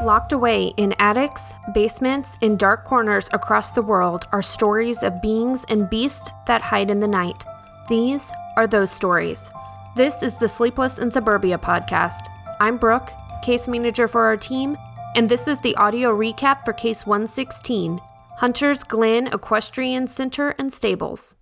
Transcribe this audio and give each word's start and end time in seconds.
Locked 0.00 0.30
away 0.30 0.68
in 0.76 0.94
attics, 1.00 1.54
basements, 1.74 2.38
and 2.40 2.56
dark 2.56 2.84
corners 2.84 3.28
across 3.32 3.72
the 3.72 3.82
world 3.82 4.28
are 4.30 4.40
stories 4.40 5.02
of 5.02 5.20
beings 5.20 5.66
and 5.68 5.90
beasts 5.90 6.30
that 6.46 6.62
hide 6.62 6.88
in 6.88 7.00
the 7.00 7.08
night. 7.08 7.44
These 7.88 8.30
are 8.56 8.68
those 8.68 8.92
stories. 8.92 9.50
This 9.96 10.22
is 10.22 10.36
the 10.36 10.48
Sleepless 10.48 11.00
in 11.00 11.10
Suburbia 11.10 11.58
podcast. 11.58 12.28
I'm 12.60 12.76
Brooke, 12.76 13.10
case 13.42 13.66
manager 13.66 14.06
for 14.06 14.24
our 14.24 14.36
team, 14.36 14.78
and 15.16 15.28
this 15.28 15.48
is 15.48 15.58
the 15.58 15.74
audio 15.74 16.16
recap 16.16 16.64
for 16.64 16.72
case 16.74 17.04
116 17.04 17.98
Hunters 18.36 18.84
Glen 18.84 19.26
Equestrian 19.26 20.06
Center 20.06 20.50
and 20.60 20.72
Stables. 20.72 21.34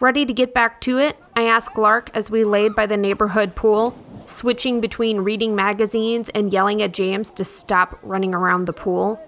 Ready 0.00 0.24
to 0.24 0.32
get 0.32 0.54
back 0.54 0.80
to 0.82 0.96
it? 0.96 1.18
I 1.36 1.42
asked 1.42 1.76
Lark 1.76 2.10
as 2.14 2.30
we 2.30 2.44
laid 2.44 2.74
by 2.74 2.86
the 2.86 2.96
neighborhood 2.96 3.54
pool 3.54 3.94
switching 4.28 4.80
between 4.80 5.20
reading 5.20 5.54
magazines 5.54 6.28
and 6.30 6.52
yelling 6.52 6.82
at 6.82 6.92
James 6.92 7.32
to 7.32 7.44
stop 7.44 7.98
running 8.02 8.34
around 8.34 8.66
the 8.66 8.72
pool. 8.72 9.20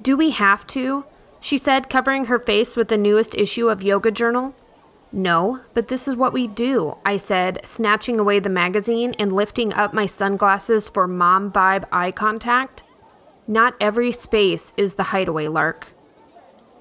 Do 0.00 0.16
we 0.16 0.30
have 0.30 0.66
to? 0.68 1.04
She 1.40 1.58
said, 1.58 1.90
covering 1.90 2.26
her 2.26 2.38
face 2.38 2.76
with 2.76 2.88
the 2.88 2.96
newest 2.96 3.34
issue 3.34 3.68
of 3.68 3.82
Yoga 3.82 4.10
Journal. 4.10 4.54
No, 5.12 5.60
but 5.74 5.88
this 5.88 6.06
is 6.06 6.14
what 6.16 6.32
we 6.32 6.46
do, 6.46 6.96
I 7.04 7.16
said, 7.16 7.66
snatching 7.66 8.20
away 8.20 8.38
the 8.38 8.48
magazine 8.48 9.14
and 9.18 9.32
lifting 9.32 9.72
up 9.72 9.92
my 9.92 10.06
sunglasses 10.06 10.88
for 10.88 11.08
mom 11.08 11.50
vibe 11.50 11.84
eye 11.90 12.12
contact. 12.12 12.84
Not 13.48 13.74
every 13.80 14.12
space 14.12 14.72
is 14.76 14.94
the 14.94 15.04
hideaway, 15.04 15.48
Lark. 15.48 15.92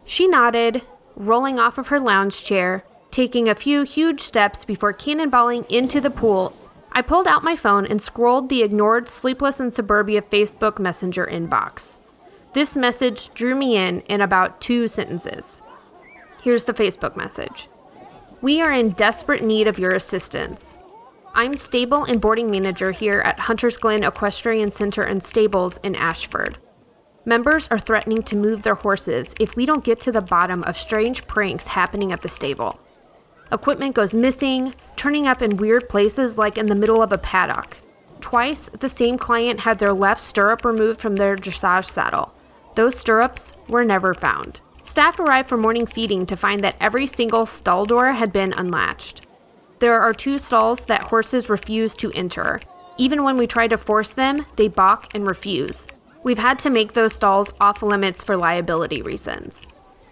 She 0.04 0.27
nodded, 0.27 0.84
rolling 1.16 1.59
off 1.59 1.79
of 1.79 1.88
her 1.88 1.99
lounge 1.99 2.43
chair, 2.43 2.84
taking 3.09 3.49
a 3.49 3.55
few 3.55 3.81
huge 3.84 4.20
steps 4.20 4.66
before 4.66 4.93
cannonballing 4.93 5.66
into 5.71 5.99
the 5.99 6.12
pool 6.12 6.54
I 6.91 7.02
pulled 7.02 7.27
out 7.27 7.43
my 7.43 7.55
phone 7.55 7.85
and 7.85 8.02
scrolled 8.02 8.49
the 8.49 8.63
ignored 8.63 9.07
Sleepless 9.07 9.59
in 9.59 9.71
Suburbia 9.71 10.21
Facebook 10.21 10.79
Messenger 10.79 11.27
inbox. 11.27 11.98
This 12.54 12.76
message 12.76 13.34
drew 13.34 13.55
me 13.55 13.77
in 13.77 14.01
in 14.01 14.21
about 14.21 14.59
two 14.59 14.87
sentences. 14.87 15.59
Here's 16.41 16.63
the 16.63 16.73
Facebook 16.73 17.15
message 17.15 17.70
We 18.41 18.62
are 18.62 18.71
in 18.71 18.90
desperate 18.90 19.43
need 19.43 19.68
of 19.68 19.77
your 19.77 19.91
assistance. 19.91 20.77
I'm 21.35 21.55
stable 21.55 22.05
and 22.05 22.20
boarding 22.20 22.49
manager 22.49 22.91
here 22.91 23.20
at 23.20 23.41
Hunters 23.41 23.77
Glen 23.77 24.03
Equestrian 24.03 24.71
Center 24.71 25.03
and 25.03 25.21
Stables 25.21 25.77
in 25.84 25.96
Ashford. 25.96 26.57
Members 27.24 27.68
are 27.68 27.77
threatening 27.77 28.24
to 28.24 28.35
move 28.35 28.63
their 28.63 28.76
horses 28.76 29.35
if 29.40 29.55
we 29.55 29.68
don't 29.68 29.84
get 29.84 29.99
to 30.01 30.12
the 30.12 30.21
bottom 30.21 30.63
of 30.63 30.76
strange 30.76 31.27
pranks 31.27 31.68
happening 31.68 32.12
at 32.12 32.24
the 32.24 32.29
stable. 32.29 32.79
Equipment 33.52 33.96
goes 33.96 34.14
missing, 34.14 34.76
turning 34.96 35.26
up 35.26 35.42
in 35.42 35.58
weird 35.58 35.90
places 35.90 36.38
like 36.38 36.58
in 36.58 36.68
the 36.68 36.76
middle 36.76 37.02
of 37.02 37.12
a 37.12 37.18
paddock. 37.18 37.78
Twice, 38.22 38.70
the 38.70 38.90
same 38.90 39.18
client 39.18 39.62
had 39.62 39.80
their 39.80 39.94
left 39.94 40.22
stirrup 40.22 40.64
removed 40.64 41.02
from 41.02 41.16
their 41.16 41.36
dressage 41.36 41.86
saddle. 41.86 42.34
Those 42.76 42.98
stirrups 42.98 43.54
were 43.68 43.84
never 43.84 44.14
found. 44.14 44.62
Staff 44.84 45.20
arrived 45.20 45.50
for 45.50 45.58
morning 45.58 45.86
feeding 45.86 46.26
to 46.27 46.38
find 46.38 46.64
that 46.64 46.76
every 46.80 47.05
single 47.05 47.46
stall 47.46 47.86
door 47.86 48.12
had 48.12 48.32
been 48.32 48.54
unlatched. 48.54 49.26
There 49.80 50.00
are 50.00 50.14
two 50.14 50.38
stalls 50.38 50.86
that 50.86 51.04
horses 51.04 51.50
refuse 51.50 51.96
to 51.96 52.12
enter. 52.14 52.60
Even 52.98 53.24
when 53.24 53.38
we 53.38 53.48
try 53.48 53.68
to 53.68 53.77
force 53.77 54.12
them, 54.12 54.46
they 54.58 54.68
balk 54.68 55.08
and 55.16 55.26
refuse. 55.26 55.88
We've 56.24 56.38
had 56.38 56.60
to 56.60 56.70
make 56.70 56.94
those 56.94 57.14
stalls 57.14 57.54
off 57.62 57.82
limits 57.82 58.24
for 58.24 58.36
liability 58.36 59.02
reasons. 59.02 59.68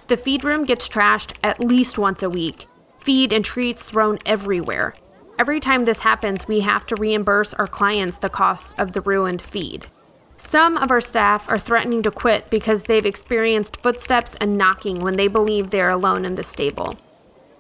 The 0.08 0.18
feed 0.18 0.46
room 0.46 0.64
gets 0.64 0.88
trashed 0.88 1.34
at 1.44 1.60
least 1.60 1.98
once 1.98 2.24
a 2.24 2.30
week, 2.30 2.66
feed 3.08 3.32
and 3.32 3.46
treats 3.46 3.86
thrown 3.86 4.18
everywhere. 4.26 4.94
Every 5.40 5.62
time 5.62 5.86
this 5.86 6.02
happens, 6.02 6.46
we 6.46 6.60
have 6.60 6.86
to 6.88 6.96
reimburse 6.98 7.54
our 7.54 7.66
clients 7.66 8.18
the 8.18 8.30
cost 8.30 8.78
of 8.78 8.92
the 8.92 9.00
ruined 9.00 9.42
feed. 9.42 9.86
Some 10.36 10.76
of 10.76 10.92
our 10.92 11.00
staff 11.00 11.50
are 11.50 11.58
threatening 11.58 12.04
to 12.04 12.12
quit 12.12 12.50
because 12.50 12.84
they've 12.84 13.06
experienced 13.06 13.82
footsteps 13.82 14.36
and 14.42 14.58
knocking 14.58 15.00
when 15.00 15.16
they 15.16 15.30
believe 15.30 15.70
they're 15.70 15.90
alone 15.90 16.26
in 16.26 16.36
the 16.36 16.44
stable. 16.44 16.98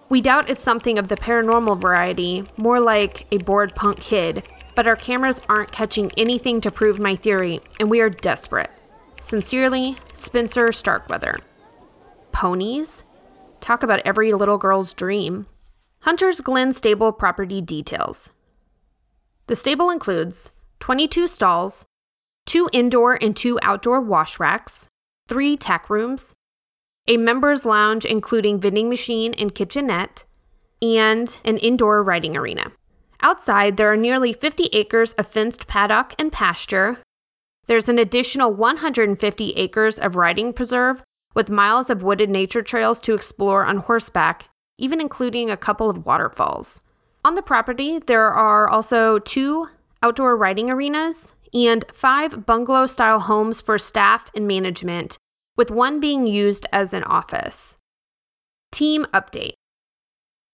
We 0.09 0.19
doubt 0.19 0.49
it's 0.49 0.61
something 0.61 0.99
of 0.99 1.07
the 1.07 1.15
paranormal 1.15 1.79
variety, 1.79 2.43
more 2.57 2.81
like 2.81 3.25
a 3.31 3.37
bored 3.37 3.73
punk 3.73 4.01
kid, 4.01 4.45
but 4.75 4.85
our 4.85 4.97
cameras 4.97 5.39
aren't 5.47 5.71
catching 5.71 6.11
anything 6.17 6.59
to 6.59 6.71
prove 6.71 6.99
my 6.99 7.15
theory, 7.15 7.61
and 7.79 7.89
we 7.89 8.01
are 8.01 8.09
desperate. 8.09 8.69
Sincerely, 9.21 9.95
Spencer 10.13 10.73
Starkweather. 10.73 11.37
Ponies? 12.33 13.05
Talk 13.67 13.83
about 13.83 13.99
every 14.05 14.31
little 14.31 14.57
girl's 14.57 14.93
dream. 14.93 15.45
Hunter's 16.03 16.39
Glen 16.39 16.71
Stable 16.71 17.11
property 17.11 17.61
details. 17.61 18.31
The 19.47 19.57
stable 19.57 19.89
includes 19.89 20.53
22 20.79 21.27
stalls, 21.27 21.85
two 22.45 22.69
indoor 22.71 23.21
and 23.21 23.35
two 23.35 23.59
outdoor 23.61 23.99
wash 23.99 24.39
racks, 24.39 24.87
three 25.27 25.57
tack 25.57 25.89
rooms, 25.89 26.33
a 27.09 27.17
members 27.17 27.65
lounge 27.65 28.05
including 28.05 28.61
vending 28.61 28.87
machine 28.87 29.33
and 29.33 29.53
kitchenette, 29.53 30.23
and 30.81 31.37
an 31.43 31.57
indoor 31.57 32.01
riding 32.01 32.37
arena. 32.37 32.71
Outside, 33.21 33.75
there 33.75 33.91
are 33.91 33.97
nearly 33.97 34.31
50 34.31 34.69
acres 34.71 35.11
of 35.15 35.27
fenced 35.27 35.67
paddock 35.67 36.15
and 36.17 36.31
pasture. 36.31 36.99
There's 37.65 37.89
an 37.89 37.99
additional 37.99 38.53
150 38.53 39.51
acres 39.57 39.99
of 39.99 40.15
riding 40.15 40.53
preserve 40.53 41.03
with 41.37 41.51
miles 41.51 41.91
of 41.91 42.01
wooded 42.01 42.31
nature 42.31 42.63
trails 42.63 42.99
to 42.99 43.13
explore 43.13 43.63
on 43.63 43.77
horseback, 43.77 44.49
even 44.79 44.99
including 44.99 45.51
a 45.51 45.55
couple 45.55 45.87
of 45.87 46.03
waterfalls. 46.03 46.81
On 47.23 47.35
the 47.35 47.43
property, 47.43 47.99
there 47.99 48.31
are 48.33 48.67
also 48.67 49.19
two 49.19 49.67
outdoor 50.01 50.35
riding 50.35 50.71
arenas 50.71 51.35
and 51.53 51.85
five 51.93 52.47
bungalow 52.47 52.87
style 52.87 53.19
homes 53.19 53.61
for 53.61 53.77
staff 53.77 54.31
and 54.35 54.47
management, 54.47 55.19
with 55.55 55.69
one 55.69 55.99
being 55.99 56.25
used 56.25 56.65
as 56.73 56.91
an 56.91 57.03
office. 57.03 57.77
Team 58.71 59.05
update. 59.13 59.53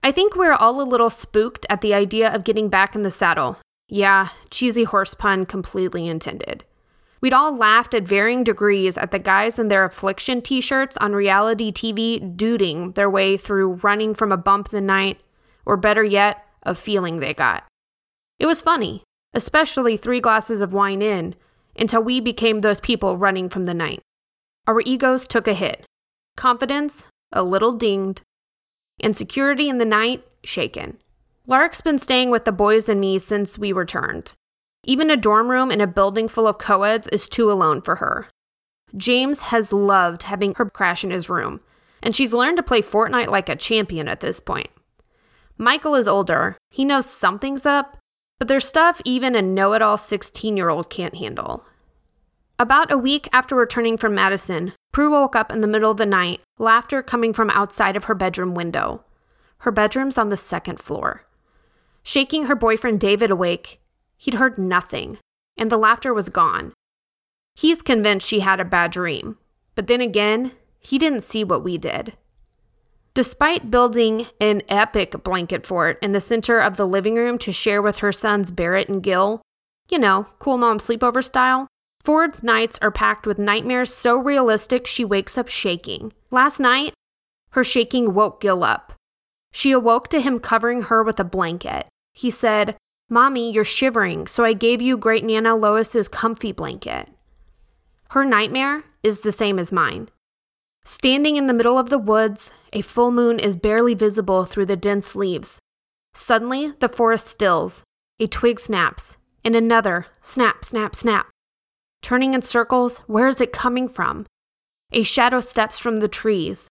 I 0.03 0.11
think 0.11 0.35
we're 0.35 0.51
all 0.51 0.81
a 0.81 0.83
little 0.83 1.09
spooked 1.09 1.65
at 1.69 1.79
the 1.79 1.93
idea 1.93 2.29
of 2.29 2.43
getting 2.43 2.67
back 2.67 2.93
in 2.93 3.03
the 3.03 3.09
saddle. 3.09 3.57
Yeah, 3.87 4.29
cheesy 4.51 4.83
horse 4.83 5.13
pun 5.13 5.45
completely 5.45 6.09
intended. 6.09 6.65
We'd 7.23 7.31
all 7.31 7.55
laughed 7.55 7.93
at 7.93 8.03
varying 8.03 8.43
degrees 8.43 8.97
at 8.97 9.11
the 9.11 9.17
guys 9.17 9.57
in 9.57 9.69
their 9.69 9.85
affliction 9.85 10.41
t 10.41 10.59
shirts 10.59 10.97
on 10.97 11.13
reality 11.13 11.71
TV 11.71 12.35
duding 12.35 12.91
their 12.91 13.09
way 13.09 13.37
through 13.37 13.75
running 13.75 14.13
from 14.13 14.33
a 14.33 14.37
bump 14.37 14.67
the 14.67 14.81
night, 14.81 15.21
or 15.65 15.77
better 15.77 16.03
yet, 16.03 16.45
a 16.63 16.75
feeling 16.75 17.21
they 17.21 17.33
got. 17.33 17.63
It 18.39 18.45
was 18.45 18.61
funny, 18.61 19.03
especially 19.33 19.95
three 19.95 20.19
glasses 20.19 20.59
of 20.59 20.73
wine 20.73 21.01
in, 21.01 21.35
until 21.79 22.03
we 22.03 22.19
became 22.19 22.59
those 22.59 22.81
people 22.81 23.15
running 23.15 23.47
from 23.47 23.63
the 23.63 23.73
night. 23.73 24.01
Our 24.67 24.81
egos 24.81 25.25
took 25.25 25.47
a 25.47 25.53
hit, 25.53 25.85
confidence 26.35 27.07
a 27.31 27.41
little 27.41 27.71
dinged, 27.71 28.21
and 28.99 29.15
security 29.15 29.69
in 29.69 29.77
the 29.77 29.85
night 29.85 30.27
shaken. 30.43 30.97
Lark's 31.47 31.79
been 31.79 31.99
staying 31.99 32.31
with 32.31 32.43
the 32.43 32.51
boys 32.51 32.89
and 32.89 32.99
me 32.99 33.17
since 33.17 33.57
we 33.57 33.71
returned. 33.71 34.33
Even 34.85 35.09
a 35.09 35.17
dorm 35.17 35.49
room 35.49 35.71
in 35.71 35.79
a 35.79 35.87
building 35.87 36.27
full 36.27 36.45
of 36.45 36.57
co-eds 36.57 37.07
is 37.07 37.29
too 37.29 37.49
alone 37.49 37.81
for 37.81 37.95
her. 37.95 38.27
James 38.95 39.43
has 39.43 39.71
loved 39.71 40.23
having 40.23 40.53
her 40.55 40.69
crash 40.69 41.03
in 41.03 41.11
his 41.11 41.29
room, 41.29 41.61
and 42.01 42.13
she's 42.15 42.33
learned 42.33 42.57
to 42.57 42.63
play 42.63 42.81
Fortnite 42.81 43.29
like 43.29 43.47
a 43.47 43.55
champion 43.55 44.09
at 44.09 44.19
this 44.19 44.41
point. 44.41 44.69
Michael 45.57 45.95
is 45.95 46.07
older. 46.07 46.57
He 46.69 46.83
knows 46.83 47.09
something's 47.09 47.65
up, 47.65 47.97
but 48.39 48.47
there's 48.49 48.67
stuff 48.67 49.01
even 49.05 49.35
a 49.35 49.41
know 49.41 49.73
it 49.73 49.81
all 49.81 49.97
16 49.97 50.57
year 50.57 50.69
old 50.69 50.89
can't 50.89 51.15
handle. 51.15 51.65
About 52.59 52.91
a 52.91 52.97
week 52.97 53.29
after 53.31 53.55
returning 53.55 53.97
from 53.97 54.13
Madison, 54.13 54.73
Prue 54.91 55.11
woke 55.11 55.35
up 55.35 55.51
in 55.51 55.61
the 55.61 55.67
middle 55.67 55.91
of 55.91 55.97
the 55.97 56.05
night, 56.05 56.41
laughter 56.59 57.01
coming 57.01 57.33
from 57.33 57.49
outside 57.51 57.95
of 57.95 58.05
her 58.05 58.15
bedroom 58.15 58.53
window. 58.53 59.03
Her 59.59 59.71
bedroom's 59.71 60.17
on 60.17 60.29
the 60.29 60.37
second 60.37 60.79
floor. 60.79 61.23
Shaking 62.03 62.45
her 62.45 62.55
boyfriend 62.55 62.99
David 62.99 63.31
awake, 63.31 63.79
He'd 64.23 64.35
heard 64.35 64.57
nothing, 64.57 65.17
and 65.57 65.69
the 65.69 65.75
laughter 65.75 66.13
was 66.13 66.29
gone. 66.29 66.71
He's 67.55 67.81
convinced 67.81 68.25
she 68.25 68.39
had 68.39 68.61
a 68.61 68.65
bad 68.65 68.91
dream, 68.91 69.37
but 69.75 69.87
then 69.87 69.99
again, 69.99 70.53
he 70.79 70.97
didn't 70.97 71.23
see 71.23 71.43
what 71.43 71.61
we 71.61 71.77
did. 71.77 72.13
Despite 73.13 73.69
building 73.69 74.27
an 74.39 74.61
epic 74.69 75.23
blanket 75.23 75.65
fort 75.65 75.99
in 76.01 76.13
the 76.13 76.21
center 76.21 76.59
of 76.59 76.77
the 76.77 76.87
living 76.87 77.15
room 77.15 77.37
to 77.39 77.51
share 77.51 77.81
with 77.81 77.97
her 77.97 78.13
sons 78.13 78.49
Barrett 78.49 78.87
and 78.87 79.03
Gil, 79.03 79.41
you 79.89 79.99
know, 79.99 80.27
cool 80.39 80.57
mom 80.57 80.77
sleepover 80.77 81.21
style, 81.21 81.67
Ford's 82.01 82.41
nights 82.41 82.79
are 82.81 82.91
packed 82.91 83.27
with 83.27 83.37
nightmares 83.37 83.93
so 83.93 84.17
realistic 84.17 84.87
she 84.87 85.03
wakes 85.03 85.37
up 85.37 85.49
shaking. 85.49 86.13
Last 86.31 86.61
night, 86.61 86.93
her 87.49 87.63
shaking 87.65 88.13
woke 88.13 88.39
Gil 88.39 88.63
up. 88.63 88.93
She 89.51 89.73
awoke 89.73 90.07
to 90.07 90.21
him 90.21 90.39
covering 90.39 90.83
her 90.83 91.03
with 91.03 91.19
a 91.19 91.25
blanket. 91.25 91.87
He 92.13 92.29
said, 92.29 92.77
Mommy, 93.13 93.51
you're 93.51 93.63
shivering, 93.63 94.25
so 94.25 94.43
I 94.43 94.53
gave 94.53 94.81
you 94.81 94.97
Great 94.97 95.23
Nana 95.23 95.55
Lois's 95.55 96.07
comfy 96.07 96.51
blanket. 96.51 97.09
Her 98.09 98.25
nightmare 98.25 98.85
is 99.03 99.19
the 99.19 99.31
same 99.31 99.59
as 99.59 99.71
mine. 99.71 100.09
Standing 100.83 101.35
in 101.35 101.45
the 101.45 101.53
middle 101.53 101.77
of 101.77 101.91
the 101.91 101.99
woods, 101.99 102.51
a 102.73 102.81
full 102.81 103.11
moon 103.11 103.37
is 103.37 103.55
barely 103.55 103.93
visible 103.93 104.45
through 104.45 104.65
the 104.65 104.75
dense 104.75 105.15
leaves. 105.15 105.59
Suddenly, 106.15 106.71
the 106.79 106.89
forest 106.89 107.27
stills. 107.27 107.83
A 108.19 108.25
twig 108.25 108.59
snaps, 108.59 109.17
and 109.45 109.55
another 109.55 110.07
snap, 110.23 110.65
snap, 110.65 110.95
snap. 110.95 111.27
turning 112.01 112.33
in 112.33 112.41
circles. 112.41 112.97
Where 113.05 113.27
is 113.27 113.39
it 113.39 113.53
coming 113.53 113.87
from? 113.87 114.25
A 114.91 115.03
shadow 115.03 115.39
steps 115.39 115.77
from 115.77 115.97
the 115.97 116.07
trees. 116.07 116.67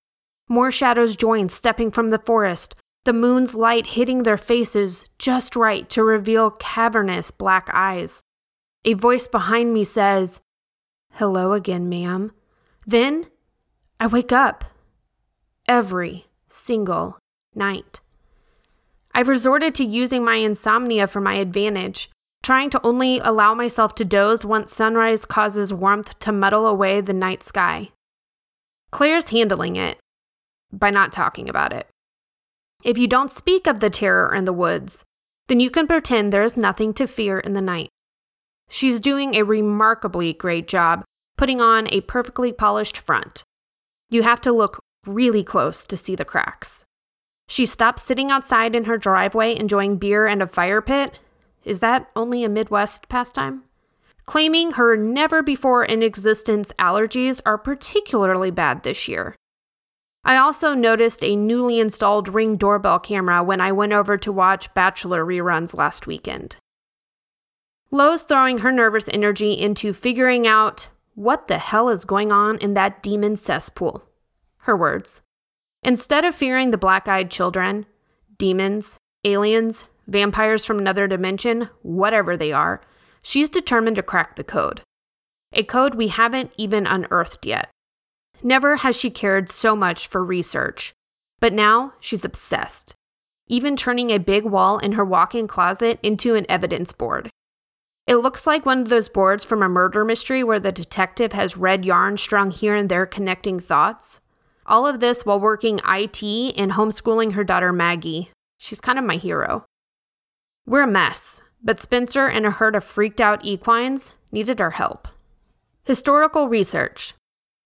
More 0.48 0.72
shadows 0.72 1.14
join, 1.14 1.48
stepping 1.48 1.92
from 1.92 2.08
the 2.08 2.18
forest, 2.18 2.74
the 3.04 3.12
moon's 3.12 3.54
light 3.54 3.86
hitting 3.88 4.22
their 4.22 4.36
faces 4.36 5.08
just 5.18 5.56
right 5.56 5.88
to 5.88 6.04
reveal 6.04 6.50
cavernous 6.50 7.30
black 7.30 7.68
eyes. 7.72 8.22
A 8.84 8.94
voice 8.94 9.26
behind 9.26 9.72
me 9.72 9.84
says, 9.84 10.40
Hello 11.12 11.52
again, 11.52 11.88
ma'am. 11.88 12.32
Then 12.86 13.26
I 13.98 14.06
wake 14.06 14.32
up 14.32 14.64
every 15.68 16.26
single 16.48 17.18
night. 17.54 18.00
I've 19.14 19.28
resorted 19.28 19.74
to 19.76 19.84
using 19.84 20.24
my 20.24 20.36
insomnia 20.36 21.06
for 21.06 21.20
my 21.20 21.34
advantage, 21.34 22.08
trying 22.42 22.70
to 22.70 22.80
only 22.82 23.18
allow 23.18 23.52
myself 23.54 23.94
to 23.96 24.04
doze 24.04 24.44
once 24.44 24.72
sunrise 24.72 25.26
causes 25.26 25.74
warmth 25.74 26.18
to 26.20 26.32
muddle 26.32 26.66
away 26.66 27.00
the 27.00 27.12
night 27.12 27.42
sky. 27.42 27.90
Claire's 28.90 29.30
handling 29.30 29.76
it 29.76 29.98
by 30.72 30.90
not 30.90 31.12
talking 31.12 31.48
about 31.48 31.72
it. 31.72 31.86
If 32.84 32.98
you 32.98 33.06
don't 33.06 33.30
speak 33.30 33.68
of 33.68 33.78
the 33.78 33.90
terror 33.90 34.34
in 34.34 34.44
the 34.44 34.52
woods, 34.52 35.04
then 35.46 35.60
you 35.60 35.70
can 35.70 35.86
pretend 35.86 36.32
there 36.32 36.42
is 36.42 36.56
nothing 36.56 36.92
to 36.94 37.06
fear 37.06 37.38
in 37.38 37.52
the 37.52 37.60
night. 37.60 37.88
She's 38.68 39.00
doing 39.00 39.34
a 39.34 39.44
remarkably 39.44 40.32
great 40.32 40.66
job 40.66 41.04
putting 41.36 41.60
on 41.60 41.86
a 41.92 42.00
perfectly 42.02 42.52
polished 42.52 42.98
front. 42.98 43.44
You 44.10 44.22
have 44.22 44.40
to 44.42 44.52
look 44.52 44.80
really 45.06 45.44
close 45.44 45.84
to 45.84 45.96
see 45.96 46.16
the 46.16 46.24
cracks. 46.24 46.84
She 47.48 47.66
stops 47.66 48.02
sitting 48.02 48.30
outside 48.30 48.74
in 48.74 48.84
her 48.84 48.98
driveway 48.98 49.56
enjoying 49.56 49.98
beer 49.98 50.26
and 50.26 50.42
a 50.42 50.46
fire 50.46 50.80
pit. 50.80 51.20
Is 51.64 51.80
that 51.80 52.10
only 52.16 52.44
a 52.44 52.48
Midwest 52.48 53.08
pastime? 53.08 53.62
Claiming 54.26 54.72
her 54.72 54.96
never 54.96 55.42
before 55.42 55.84
in 55.84 56.02
existence 56.02 56.72
allergies 56.78 57.40
are 57.44 57.58
particularly 57.58 58.50
bad 58.50 58.82
this 58.82 59.06
year. 59.06 59.36
I 60.24 60.36
also 60.36 60.74
noticed 60.74 61.24
a 61.24 61.36
newly 61.36 61.80
installed 61.80 62.28
ring 62.28 62.56
doorbell 62.56 63.00
camera 63.00 63.42
when 63.42 63.60
I 63.60 63.72
went 63.72 63.92
over 63.92 64.16
to 64.18 64.32
watch 64.32 64.72
Bachelor 64.72 65.24
reruns 65.24 65.76
last 65.76 66.06
weekend. 66.06 66.56
Lo's 67.90 68.22
throwing 68.22 68.58
her 68.58 68.72
nervous 68.72 69.08
energy 69.12 69.52
into 69.52 69.92
figuring 69.92 70.46
out 70.46 70.88
what 71.14 71.48
the 71.48 71.58
hell 71.58 71.88
is 71.88 72.04
going 72.04 72.32
on 72.32 72.56
in 72.58 72.74
that 72.74 73.02
demon 73.02 73.36
cesspool. 73.36 74.08
Her 74.58 74.76
words. 74.76 75.22
Instead 75.82 76.24
of 76.24 76.34
fearing 76.34 76.70
the 76.70 76.78
black 76.78 77.08
eyed 77.08 77.30
children, 77.30 77.86
demons, 78.38 78.96
aliens, 79.24 79.84
vampires 80.06 80.64
from 80.64 80.78
another 80.78 81.08
dimension, 81.08 81.68
whatever 81.82 82.36
they 82.36 82.52
are, 82.52 82.80
she's 83.22 83.50
determined 83.50 83.96
to 83.96 84.02
crack 84.02 84.36
the 84.36 84.44
code. 84.44 84.80
A 85.52 85.64
code 85.64 85.96
we 85.96 86.08
haven't 86.08 86.52
even 86.56 86.86
unearthed 86.86 87.44
yet. 87.44 87.68
Never 88.44 88.76
has 88.78 88.98
she 88.98 89.08
cared 89.08 89.48
so 89.48 89.76
much 89.76 90.08
for 90.08 90.24
research, 90.24 90.92
but 91.38 91.52
now 91.52 91.92
she's 92.00 92.24
obsessed, 92.24 92.96
even 93.46 93.76
turning 93.76 94.10
a 94.10 94.18
big 94.18 94.44
wall 94.44 94.78
in 94.78 94.92
her 94.92 95.04
walk 95.04 95.34
in 95.34 95.46
closet 95.46 96.00
into 96.02 96.34
an 96.34 96.46
evidence 96.48 96.92
board. 96.92 97.30
It 98.08 98.16
looks 98.16 98.44
like 98.44 98.66
one 98.66 98.80
of 98.80 98.88
those 98.88 99.08
boards 99.08 99.44
from 99.44 99.62
a 99.62 99.68
murder 99.68 100.04
mystery 100.04 100.42
where 100.42 100.58
the 100.58 100.72
detective 100.72 101.34
has 101.34 101.56
red 101.56 101.84
yarn 101.84 102.16
strung 102.16 102.50
here 102.50 102.74
and 102.74 102.88
there 102.88 103.06
connecting 103.06 103.60
thoughts. 103.60 104.20
All 104.66 104.88
of 104.88 104.98
this 104.98 105.24
while 105.24 105.38
working 105.38 105.78
IT 105.86 106.22
and 106.58 106.72
homeschooling 106.72 107.34
her 107.34 107.44
daughter 107.44 107.72
Maggie. 107.72 108.30
She's 108.58 108.80
kind 108.80 108.98
of 108.98 109.04
my 109.04 109.16
hero. 109.16 109.64
We're 110.66 110.82
a 110.82 110.88
mess, 110.88 111.42
but 111.62 111.78
Spencer 111.78 112.26
and 112.26 112.44
a 112.44 112.50
herd 112.50 112.74
of 112.74 112.82
freaked 112.82 113.20
out 113.20 113.44
equines 113.44 114.14
needed 114.32 114.60
our 114.60 114.70
help. 114.70 115.06
Historical 115.84 116.48
research. 116.48 117.14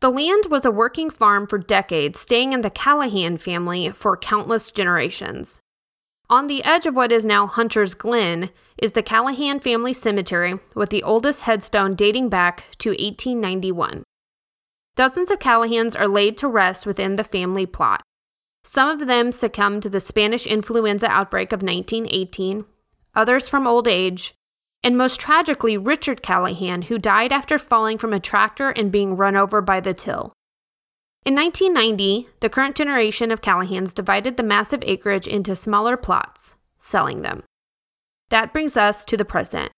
The 0.00 0.10
land 0.10 0.44
was 0.50 0.66
a 0.66 0.70
working 0.70 1.08
farm 1.08 1.46
for 1.46 1.56
decades, 1.56 2.20
staying 2.20 2.52
in 2.52 2.60
the 2.60 2.70
Callahan 2.70 3.38
family 3.38 3.90
for 3.90 4.16
countless 4.16 4.70
generations. 4.70 5.60
On 6.28 6.48
the 6.48 6.62
edge 6.64 6.84
of 6.84 6.94
what 6.94 7.12
is 7.12 7.25
now 7.25 7.46
Hunter's 7.46 7.94
Glen 7.94 8.50
is 8.76 8.93
the 8.93 9.02
Callahan 9.02 9.60
family 9.60 9.94
cemetery 9.94 10.58
with 10.75 10.90
the 10.90 11.02
oldest 11.02 11.43
headstone 11.43 11.94
dating 11.94 12.28
back 12.28 12.66
to 12.78 12.90
1891. 12.90 14.02
Dozens 14.96 15.31
of 15.31 15.38
Callahans 15.38 15.98
are 15.98 16.08
laid 16.08 16.37
to 16.38 16.48
rest 16.48 16.84
within 16.84 17.16
the 17.16 17.25
family 17.25 17.64
plot. 17.64 18.02
Some 18.64 18.90
of 18.90 19.06
them 19.06 19.32
succumbed 19.32 19.82
to 19.84 19.88
the 19.88 20.00
Spanish 20.00 20.46
influenza 20.46 21.06
outbreak 21.06 21.52
of 21.52 21.62
1918, 21.62 22.64
others 23.14 23.48
from 23.48 23.66
old 23.66 23.88
age, 23.88 24.34
and 24.86 24.96
most 24.96 25.20
tragically, 25.20 25.76
Richard 25.76 26.22
Callahan, 26.22 26.82
who 26.82 26.96
died 26.96 27.32
after 27.32 27.58
falling 27.58 27.98
from 27.98 28.12
a 28.12 28.20
tractor 28.20 28.68
and 28.68 28.92
being 28.92 29.16
run 29.16 29.34
over 29.34 29.60
by 29.60 29.80
the 29.80 29.92
till. 29.92 30.32
In 31.24 31.34
1990, 31.34 32.28
the 32.38 32.48
current 32.48 32.76
generation 32.76 33.32
of 33.32 33.40
Callahans 33.40 33.92
divided 33.92 34.36
the 34.36 34.44
massive 34.44 34.84
acreage 34.86 35.26
into 35.26 35.56
smaller 35.56 35.96
plots, 35.96 36.54
selling 36.78 37.22
them. 37.22 37.42
That 38.28 38.52
brings 38.52 38.76
us 38.76 39.04
to 39.06 39.16
the 39.16 39.24
present. 39.24 39.72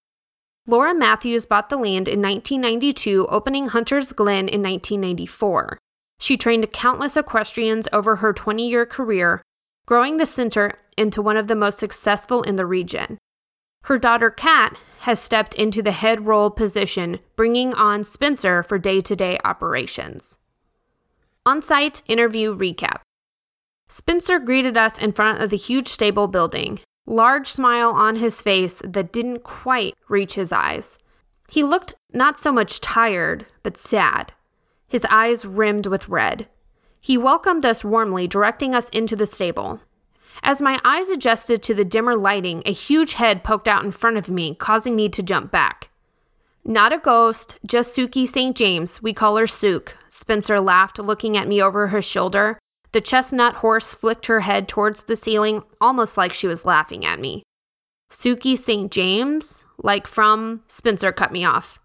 Laura 0.66 0.92
Matthews 0.92 1.46
bought 1.46 1.70
the 1.70 1.78
land 1.78 2.06
in 2.06 2.20
1992, 2.20 3.28
opening 3.30 3.68
Hunter's 3.68 4.12
Glen 4.12 4.46
in 4.46 4.60
1994. 4.62 5.78
She 6.20 6.36
trained 6.36 6.70
countless 6.70 7.16
equestrians 7.16 7.88
over 7.94 8.16
her 8.16 8.34
20 8.34 8.68
year 8.68 8.84
career, 8.84 9.40
growing 9.86 10.18
the 10.18 10.26
center 10.26 10.74
into 10.98 11.22
one 11.22 11.38
of 11.38 11.46
the 11.46 11.54
most 11.54 11.78
successful 11.78 12.42
in 12.42 12.56
the 12.56 12.66
region. 12.66 13.16
Her 13.84 13.98
daughter 13.98 14.30
Kat 14.30 14.78
has 15.00 15.20
stepped 15.20 15.54
into 15.54 15.82
the 15.82 15.92
head 15.92 16.26
role 16.26 16.50
position, 16.50 17.20
bringing 17.36 17.72
on 17.74 18.04
Spencer 18.04 18.62
for 18.62 18.78
day 18.78 19.00
to 19.00 19.16
day 19.16 19.38
operations. 19.44 20.38
On 21.46 21.62
site 21.62 22.02
interview 22.06 22.54
recap 22.54 23.00
Spencer 23.88 24.38
greeted 24.38 24.76
us 24.76 24.98
in 24.98 25.12
front 25.12 25.40
of 25.40 25.48
the 25.48 25.56
huge 25.56 25.88
stable 25.88 26.28
building, 26.28 26.78
large 27.06 27.46
smile 27.46 27.90
on 27.90 28.16
his 28.16 28.42
face 28.42 28.82
that 28.84 29.12
didn't 29.12 29.42
quite 29.42 29.94
reach 30.08 30.34
his 30.34 30.52
eyes. 30.52 30.98
He 31.50 31.62
looked 31.62 31.94
not 32.12 32.38
so 32.38 32.52
much 32.52 32.82
tired, 32.82 33.46
but 33.62 33.78
sad, 33.78 34.34
his 34.86 35.06
eyes 35.06 35.46
rimmed 35.46 35.86
with 35.86 36.10
red. 36.10 36.48
He 37.00 37.16
welcomed 37.16 37.64
us 37.64 37.82
warmly, 37.82 38.26
directing 38.26 38.74
us 38.74 38.90
into 38.90 39.16
the 39.16 39.26
stable. 39.26 39.80
As 40.42 40.62
my 40.62 40.80
eyes 40.84 41.10
adjusted 41.10 41.62
to 41.62 41.74
the 41.74 41.84
dimmer 41.84 42.16
lighting, 42.16 42.62
a 42.64 42.72
huge 42.72 43.14
head 43.14 43.44
poked 43.44 43.68
out 43.68 43.84
in 43.84 43.90
front 43.90 44.16
of 44.16 44.30
me, 44.30 44.54
causing 44.54 44.96
me 44.96 45.08
to 45.08 45.22
jump 45.22 45.50
back. 45.50 45.90
Not 46.64 46.92
a 46.92 46.98
ghost, 46.98 47.58
just 47.66 47.96
Sookie 47.96 48.26
St. 48.26 48.56
James. 48.56 49.02
We 49.02 49.12
call 49.12 49.36
her 49.36 49.46
Sook. 49.46 49.96
Spencer 50.08 50.60
laughed, 50.60 50.98
looking 50.98 51.36
at 51.36 51.48
me 51.48 51.62
over 51.62 51.88
her 51.88 52.02
shoulder. 52.02 52.58
The 52.92 53.00
chestnut 53.00 53.54
horse 53.56 53.94
flicked 53.94 54.26
her 54.26 54.40
head 54.40 54.68
towards 54.68 55.04
the 55.04 55.16
ceiling, 55.16 55.62
almost 55.80 56.16
like 56.16 56.32
she 56.32 56.46
was 56.46 56.66
laughing 56.66 57.04
at 57.04 57.20
me. 57.20 57.42
Sookie 58.10 58.56
St. 58.56 58.90
James? 58.90 59.66
Like 59.82 60.06
from. 60.06 60.62
Spencer 60.66 61.12
cut 61.12 61.32
me 61.32 61.44
off. 61.44 61.78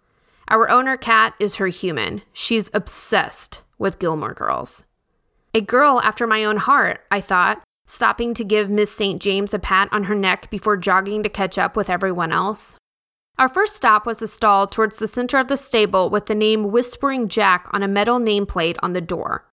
Our 0.47 0.69
owner 0.69 0.97
Kat 0.97 1.33
is 1.39 1.57
her 1.57 1.67
human. 1.67 2.21
She's 2.31 2.69
obsessed 2.73 3.61
with 3.77 3.99
Gilmore 3.99 4.33
Girls. 4.33 4.85
A 5.53 5.61
girl 5.61 6.01
after 6.01 6.25
my 6.25 6.43
own 6.43 6.57
heart, 6.57 7.01
I 7.11 7.21
thought, 7.21 7.61
stopping 7.85 8.33
to 8.33 8.43
give 8.43 8.69
Miss 8.69 8.91
St. 8.91 9.21
James 9.21 9.53
a 9.53 9.59
pat 9.59 9.89
on 9.91 10.03
her 10.03 10.15
neck 10.15 10.49
before 10.49 10.77
jogging 10.77 11.23
to 11.23 11.29
catch 11.29 11.57
up 11.57 11.75
with 11.75 11.89
everyone 11.89 12.31
else. 12.31 12.77
Our 13.37 13.49
first 13.49 13.75
stop 13.75 14.05
was 14.05 14.21
a 14.21 14.27
stall 14.27 14.67
towards 14.67 14.99
the 14.99 15.07
center 15.07 15.37
of 15.37 15.47
the 15.47 15.57
stable 15.57 16.09
with 16.09 16.27
the 16.27 16.35
name 16.35 16.71
Whispering 16.71 17.27
Jack 17.27 17.67
on 17.73 17.81
a 17.81 17.87
metal 17.87 18.19
nameplate 18.19 18.77
on 18.83 18.93
the 18.93 19.01
door. 19.01 19.49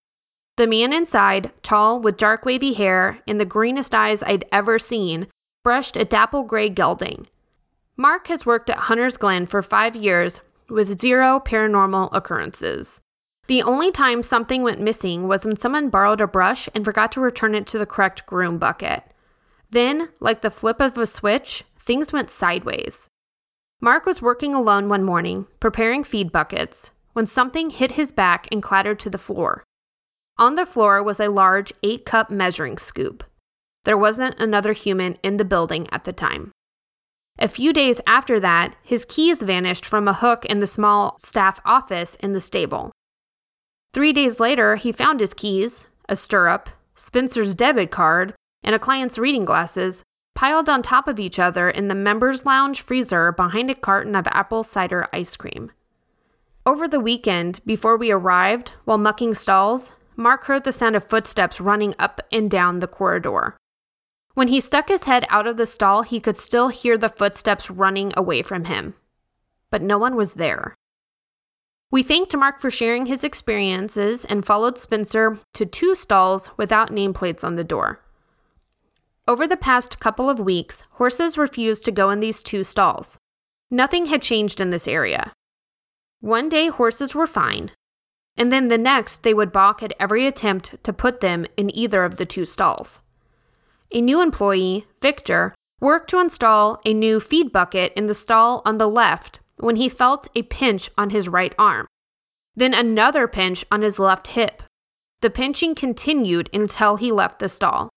The 0.56 0.66
man 0.66 0.92
inside, 0.92 1.52
tall 1.62 2.00
with 2.00 2.18
dark 2.18 2.44
wavy 2.44 2.74
hair 2.74 3.20
and 3.26 3.40
the 3.40 3.46
greenest 3.46 3.94
eyes 3.94 4.22
I'd 4.22 4.44
ever 4.52 4.78
seen, 4.78 5.28
brushed 5.64 5.96
a 5.96 6.04
dapple 6.04 6.42
gray 6.42 6.68
gelding. 6.68 7.26
Mark 7.96 8.26
has 8.28 8.44
worked 8.44 8.68
at 8.68 8.78
Hunter's 8.78 9.16
Glen 9.16 9.46
for 9.46 9.62
five 9.62 9.96
years 9.96 10.40
with 10.68 11.00
zero 11.00 11.40
paranormal 11.44 12.10
occurrences. 12.12 13.00
The 13.50 13.64
only 13.64 13.90
time 13.90 14.22
something 14.22 14.62
went 14.62 14.78
missing 14.80 15.26
was 15.26 15.44
when 15.44 15.56
someone 15.56 15.88
borrowed 15.88 16.20
a 16.20 16.28
brush 16.28 16.68
and 16.72 16.84
forgot 16.84 17.10
to 17.10 17.20
return 17.20 17.56
it 17.56 17.66
to 17.66 17.78
the 17.78 17.84
correct 17.84 18.24
groom 18.24 18.58
bucket. 18.58 19.02
Then, 19.72 20.10
like 20.20 20.42
the 20.42 20.52
flip 20.52 20.80
of 20.80 20.96
a 20.96 21.04
switch, 21.04 21.64
things 21.76 22.12
went 22.12 22.30
sideways. 22.30 23.08
Mark 23.80 24.06
was 24.06 24.22
working 24.22 24.54
alone 24.54 24.88
one 24.88 25.02
morning, 25.02 25.48
preparing 25.58 26.04
feed 26.04 26.30
buckets, 26.30 26.92
when 27.12 27.26
something 27.26 27.70
hit 27.70 27.98
his 27.98 28.12
back 28.12 28.46
and 28.52 28.62
clattered 28.62 29.00
to 29.00 29.10
the 29.10 29.18
floor. 29.18 29.64
On 30.38 30.54
the 30.54 30.64
floor 30.64 31.02
was 31.02 31.18
a 31.18 31.28
large 31.28 31.72
eight 31.82 32.06
cup 32.06 32.30
measuring 32.30 32.78
scoop. 32.78 33.24
There 33.82 33.98
wasn't 33.98 34.38
another 34.38 34.74
human 34.74 35.16
in 35.24 35.38
the 35.38 35.44
building 35.44 35.88
at 35.90 36.04
the 36.04 36.12
time. 36.12 36.52
A 37.40 37.48
few 37.48 37.72
days 37.72 38.00
after 38.06 38.38
that, 38.38 38.76
his 38.80 39.04
keys 39.04 39.42
vanished 39.42 39.84
from 39.84 40.06
a 40.06 40.12
hook 40.12 40.44
in 40.44 40.60
the 40.60 40.68
small 40.68 41.16
staff 41.18 41.60
office 41.64 42.14
in 42.14 42.30
the 42.30 42.40
stable. 42.40 42.92
Three 43.92 44.12
days 44.12 44.38
later, 44.38 44.76
he 44.76 44.92
found 44.92 45.20
his 45.20 45.34
keys, 45.34 45.88
a 46.08 46.14
stirrup, 46.14 46.70
Spencer's 46.94 47.54
debit 47.54 47.90
card, 47.90 48.34
and 48.62 48.74
a 48.74 48.78
client's 48.78 49.18
reading 49.18 49.44
glasses 49.44 50.04
piled 50.34 50.68
on 50.68 50.80
top 50.80 51.08
of 51.08 51.18
each 51.18 51.38
other 51.38 51.68
in 51.68 51.88
the 51.88 51.94
members' 51.94 52.46
lounge 52.46 52.82
freezer 52.82 53.32
behind 53.32 53.68
a 53.68 53.74
carton 53.74 54.14
of 54.14 54.26
apple 54.28 54.62
cider 54.62 55.08
ice 55.12 55.36
cream. 55.36 55.72
Over 56.64 56.86
the 56.86 57.00
weekend, 57.00 57.60
before 57.66 57.96
we 57.96 58.10
arrived, 58.12 58.74
while 58.84 58.98
mucking 58.98 59.34
stalls, 59.34 59.94
Mark 60.16 60.44
heard 60.44 60.64
the 60.64 60.72
sound 60.72 60.94
of 60.94 61.02
footsteps 61.02 61.60
running 61.60 61.94
up 61.98 62.20
and 62.30 62.50
down 62.50 62.78
the 62.78 62.86
corridor. 62.86 63.56
When 64.34 64.48
he 64.48 64.60
stuck 64.60 64.88
his 64.88 65.04
head 65.04 65.24
out 65.28 65.46
of 65.46 65.56
the 65.56 65.66
stall, 65.66 66.02
he 66.02 66.20
could 66.20 66.36
still 66.36 66.68
hear 66.68 66.96
the 66.96 67.08
footsteps 67.08 67.70
running 67.70 68.12
away 68.16 68.42
from 68.42 68.66
him. 68.66 68.94
But 69.70 69.82
no 69.82 69.98
one 69.98 70.14
was 70.14 70.34
there. 70.34 70.74
We 71.92 72.04
thanked 72.04 72.36
Mark 72.36 72.60
for 72.60 72.70
sharing 72.70 73.06
his 73.06 73.24
experiences 73.24 74.24
and 74.24 74.44
followed 74.44 74.78
Spencer 74.78 75.38
to 75.54 75.66
two 75.66 75.96
stalls 75.96 76.56
without 76.56 76.90
nameplates 76.90 77.42
on 77.42 77.56
the 77.56 77.64
door. 77.64 78.00
Over 79.26 79.48
the 79.48 79.56
past 79.56 79.98
couple 79.98 80.30
of 80.30 80.38
weeks, 80.38 80.84
horses 80.92 81.36
refused 81.36 81.84
to 81.84 81.92
go 81.92 82.10
in 82.10 82.20
these 82.20 82.44
two 82.44 82.62
stalls. 82.62 83.18
Nothing 83.72 84.06
had 84.06 84.22
changed 84.22 84.60
in 84.60 84.70
this 84.70 84.86
area. 84.86 85.32
One 86.20 86.48
day, 86.48 86.68
horses 86.68 87.14
were 87.14 87.26
fine, 87.26 87.72
and 88.36 88.52
then 88.52 88.68
the 88.68 88.78
next, 88.78 89.24
they 89.24 89.34
would 89.34 89.52
balk 89.52 89.82
at 89.82 89.94
every 89.98 90.26
attempt 90.26 90.82
to 90.84 90.92
put 90.92 91.20
them 91.20 91.44
in 91.56 91.74
either 91.76 92.04
of 92.04 92.18
the 92.18 92.26
two 92.26 92.44
stalls. 92.44 93.00
A 93.92 94.00
new 94.00 94.20
employee, 94.20 94.86
Victor, 95.02 95.54
worked 95.80 96.08
to 96.10 96.20
install 96.20 96.80
a 96.84 96.94
new 96.94 97.18
feed 97.18 97.50
bucket 97.50 97.92
in 97.94 98.06
the 98.06 98.14
stall 98.14 98.62
on 98.64 98.78
the 98.78 98.88
left 98.88 99.39
when 99.60 99.76
he 99.76 99.88
felt 99.88 100.28
a 100.34 100.42
pinch 100.42 100.90
on 100.96 101.10
his 101.10 101.28
right 101.28 101.54
arm, 101.58 101.86
then 102.54 102.74
another 102.74 103.28
pinch 103.28 103.64
on 103.70 103.82
his 103.82 103.98
left 103.98 104.28
hip. 104.28 104.62
The 105.20 105.30
pinching 105.30 105.74
continued 105.74 106.48
until 106.52 106.96
he 106.96 107.12
left 107.12 107.38
the 107.38 107.48
stall. 107.48 107.90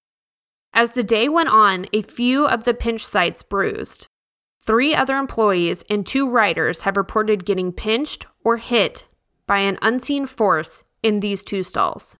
As 0.73 0.91
the 0.91 1.03
day 1.03 1.29
went 1.29 1.49
on, 1.49 1.87
a 1.93 2.01
few 2.01 2.45
of 2.45 2.63
the 2.63 2.73
pinch 2.73 3.05
sites 3.05 3.43
bruised. 3.43 4.07
Three 4.65 4.95
other 4.95 5.15
employees 5.15 5.83
and 5.89 6.05
two 6.05 6.29
riders 6.29 6.81
have 6.81 6.97
reported 6.97 7.45
getting 7.45 7.71
pinched 7.71 8.25
or 8.43 8.57
hit 8.57 9.05
by 9.45 9.59
an 9.59 9.77
unseen 9.81 10.25
force 10.25 10.83
in 11.01 11.19
these 11.19 11.43
two 11.43 11.63
stalls. 11.63 12.17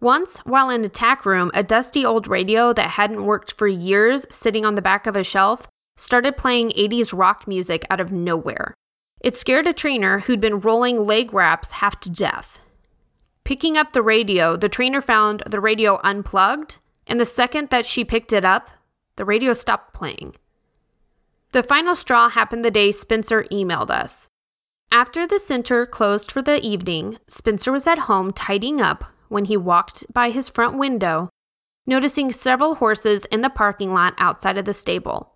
Once, 0.00 0.38
while 0.38 0.70
in 0.70 0.84
a 0.84 0.88
tack 0.88 1.26
room, 1.26 1.50
a 1.54 1.62
dusty 1.62 2.04
old 2.04 2.26
radio 2.26 2.72
that 2.72 2.90
hadn't 2.90 3.24
worked 3.24 3.52
for 3.52 3.66
years 3.66 4.26
sitting 4.30 4.64
on 4.64 4.76
the 4.76 4.82
back 4.82 5.06
of 5.06 5.16
a 5.16 5.24
shelf 5.24 5.68
started 5.98 6.36
playing 6.36 6.70
80s 6.70 7.16
rock 7.16 7.46
music 7.46 7.84
out 7.90 8.00
of 8.00 8.12
nowhere. 8.12 8.74
It 9.20 9.34
scared 9.34 9.66
a 9.66 9.72
trainer 9.72 10.20
who'd 10.20 10.40
been 10.40 10.60
rolling 10.60 11.04
leg 11.04 11.34
wraps 11.34 11.72
half 11.72 11.98
to 12.00 12.10
death. 12.10 12.60
Picking 13.44 13.76
up 13.76 13.92
the 13.92 14.02
radio, 14.02 14.56
the 14.56 14.68
trainer 14.68 15.00
found 15.00 15.42
the 15.46 15.60
radio 15.60 15.98
unplugged, 16.04 16.78
and 17.06 17.18
the 17.18 17.24
second 17.24 17.70
that 17.70 17.86
she 17.86 18.04
picked 18.04 18.32
it 18.32 18.44
up, 18.44 18.70
the 19.16 19.24
radio 19.24 19.52
stopped 19.52 19.92
playing. 19.92 20.36
The 21.52 21.62
final 21.62 21.94
straw 21.94 22.28
happened 22.28 22.64
the 22.64 22.70
day 22.70 22.92
Spencer 22.92 23.44
emailed 23.50 23.90
us. 23.90 24.28
After 24.92 25.26
the 25.26 25.38
center 25.38 25.86
closed 25.86 26.30
for 26.30 26.42
the 26.42 26.60
evening, 26.60 27.18
Spencer 27.26 27.72
was 27.72 27.86
at 27.86 28.00
home 28.00 28.32
tidying 28.32 28.80
up 28.80 29.04
when 29.28 29.46
he 29.46 29.56
walked 29.56 30.06
by 30.12 30.30
his 30.30 30.48
front 30.48 30.78
window, 30.78 31.30
noticing 31.86 32.30
several 32.30 32.76
horses 32.76 33.24
in 33.26 33.40
the 33.40 33.50
parking 33.50 33.92
lot 33.92 34.14
outside 34.18 34.58
of 34.58 34.64
the 34.64 34.74
stable. 34.74 35.32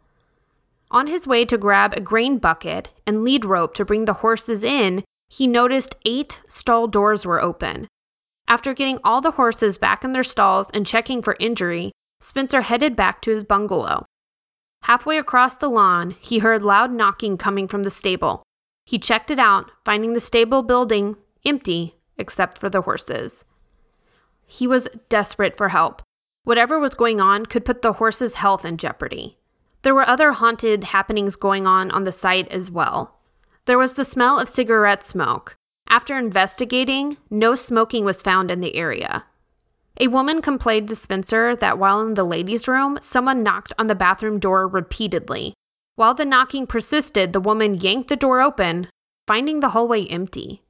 On 0.92 1.06
his 1.06 1.26
way 1.26 1.46
to 1.46 1.56
grab 1.56 1.94
a 1.94 2.02
grain 2.02 2.36
bucket 2.36 2.90
and 3.06 3.24
lead 3.24 3.46
rope 3.46 3.72
to 3.74 3.84
bring 3.84 4.04
the 4.04 4.20
horses 4.20 4.62
in, 4.62 5.02
he 5.30 5.46
noticed 5.46 5.96
eight 6.04 6.42
stall 6.46 6.86
doors 6.86 7.24
were 7.24 7.40
open. 7.40 7.88
After 8.46 8.74
getting 8.74 8.98
all 9.02 9.22
the 9.22 9.30
horses 9.32 9.78
back 9.78 10.04
in 10.04 10.12
their 10.12 10.22
stalls 10.22 10.70
and 10.72 10.84
checking 10.84 11.22
for 11.22 11.34
injury, 11.40 11.92
Spencer 12.20 12.60
headed 12.60 12.94
back 12.94 13.22
to 13.22 13.30
his 13.30 13.42
bungalow. 13.42 14.04
Halfway 14.82 15.16
across 15.16 15.56
the 15.56 15.70
lawn, 15.70 16.14
he 16.20 16.40
heard 16.40 16.62
loud 16.62 16.92
knocking 16.92 17.38
coming 17.38 17.66
from 17.66 17.84
the 17.84 17.90
stable. 17.90 18.42
He 18.84 18.98
checked 18.98 19.30
it 19.30 19.38
out, 19.38 19.70
finding 19.86 20.12
the 20.12 20.20
stable 20.20 20.62
building 20.62 21.16
empty 21.46 21.94
except 22.18 22.58
for 22.58 22.68
the 22.68 22.82
horses. 22.82 23.46
He 24.44 24.66
was 24.66 24.90
desperate 25.08 25.56
for 25.56 25.70
help. 25.70 26.02
Whatever 26.44 26.78
was 26.78 26.94
going 26.94 27.18
on 27.18 27.46
could 27.46 27.64
put 27.64 27.80
the 27.80 27.94
horses' 27.94 28.34
health 28.34 28.66
in 28.66 28.76
jeopardy. 28.76 29.38
There 29.82 29.94
were 29.94 30.08
other 30.08 30.32
haunted 30.32 30.84
happenings 30.84 31.36
going 31.36 31.66
on 31.66 31.90
on 31.90 32.04
the 32.04 32.12
site 32.12 32.48
as 32.48 32.70
well. 32.70 33.18
There 33.64 33.78
was 33.78 33.94
the 33.94 34.04
smell 34.04 34.38
of 34.38 34.48
cigarette 34.48 35.04
smoke. 35.04 35.56
After 35.88 36.16
investigating, 36.16 37.16
no 37.30 37.54
smoking 37.54 38.04
was 38.04 38.22
found 38.22 38.50
in 38.50 38.60
the 38.60 38.76
area. 38.76 39.24
A 40.00 40.08
woman 40.08 40.40
complained 40.40 40.88
to 40.88 40.96
Spencer 40.96 41.54
that 41.56 41.78
while 41.78 42.00
in 42.00 42.14
the 42.14 42.24
ladies' 42.24 42.66
room, 42.66 42.98
someone 43.02 43.42
knocked 43.42 43.72
on 43.78 43.88
the 43.88 43.94
bathroom 43.94 44.38
door 44.38 44.66
repeatedly, 44.66 45.52
while 45.96 46.14
the 46.14 46.24
knocking 46.24 46.66
persisted, 46.66 47.32
the 47.32 47.40
woman 47.40 47.74
yanked 47.74 48.08
the 48.08 48.16
door 48.16 48.40
open, 48.40 48.88
finding 49.26 49.60
the 49.60 49.70
hallway 49.70 50.06
empty. 50.06 50.62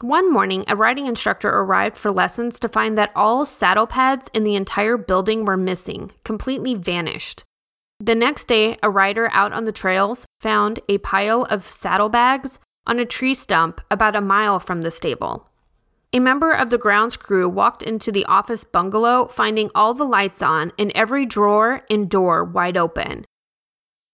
One 0.00 0.32
morning, 0.32 0.64
a 0.66 0.74
riding 0.74 1.06
instructor 1.06 1.48
arrived 1.48 1.96
for 1.96 2.10
lessons 2.10 2.58
to 2.60 2.68
find 2.68 2.98
that 2.98 3.12
all 3.14 3.44
saddle 3.44 3.86
pads 3.86 4.30
in 4.34 4.44
the 4.44 4.56
entire 4.56 4.96
building 4.96 5.44
were 5.44 5.56
missing, 5.56 6.10
completely 6.24 6.74
vanished. 6.74 7.44
The 8.02 8.14
next 8.14 8.48
day, 8.48 8.78
a 8.82 8.88
rider 8.88 9.28
out 9.30 9.52
on 9.52 9.66
the 9.66 9.72
trails 9.72 10.26
found 10.40 10.80
a 10.88 10.96
pile 10.98 11.42
of 11.50 11.62
saddlebags 11.62 12.58
on 12.86 12.98
a 12.98 13.04
tree 13.04 13.34
stump 13.34 13.82
about 13.90 14.16
a 14.16 14.22
mile 14.22 14.58
from 14.58 14.80
the 14.80 14.90
stable. 14.90 15.50
A 16.14 16.18
member 16.18 16.50
of 16.50 16.70
the 16.70 16.78
grounds 16.78 17.18
crew 17.18 17.46
walked 17.46 17.82
into 17.82 18.10
the 18.10 18.24
office 18.24 18.64
bungalow, 18.64 19.26
finding 19.26 19.70
all 19.74 19.92
the 19.92 20.04
lights 20.04 20.40
on 20.40 20.72
and 20.78 20.90
every 20.94 21.26
drawer 21.26 21.82
and 21.90 22.08
door 22.08 22.42
wide 22.42 22.78
open. 22.78 23.26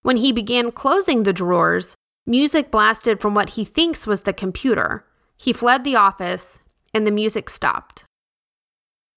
When 0.02 0.16
he 0.16 0.32
began 0.32 0.72
closing 0.72 1.22
the 1.22 1.32
drawers, 1.32 1.94
music 2.26 2.72
blasted 2.72 3.20
from 3.20 3.34
what 3.34 3.50
he 3.50 3.64
thinks 3.64 4.04
was 4.04 4.22
the 4.22 4.32
computer. 4.32 5.06
He 5.36 5.52
fled 5.52 5.84
the 5.84 5.96
office, 5.96 6.58
and 6.92 7.06
the 7.06 7.12
music 7.12 7.48
stopped. 7.48 8.04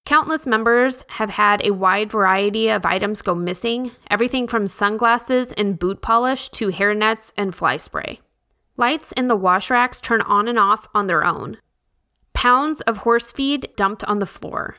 Countless 0.06 0.48
members 0.48 1.03
have 1.10 1.29
had 1.29 1.65
a 1.65 1.74
wide 1.74 2.12
variety 2.12 2.70
of 2.70 2.86
items 2.86 3.22
go 3.22 3.36
missing, 3.36 3.91
everything 4.10 4.48
from 4.48 4.65
sunglasses 4.65 5.51
and 5.51 5.77
boot 5.77 6.01
polish 6.01 6.50
to 6.50 6.70
hairnets 6.70 7.32
and 7.38 7.53
fly 7.53 7.77
spray. 7.77 8.20
Lights 8.75 9.12
in 9.12 9.27
the 9.27 9.36
wash 9.36 9.70
racks 9.70 10.01
turn 10.01 10.22
on 10.22 10.48
and 10.48 10.58
off 10.58 10.88
on 10.96 11.08
their 11.08 11.24
own. 11.24 11.58
Pounds 12.34 12.82
of 12.82 12.98
horse 12.98 13.32
feed 13.32 13.70
dumped 13.75 14.03
on 14.06 14.20
the 14.20 14.25
floor. 14.25 14.77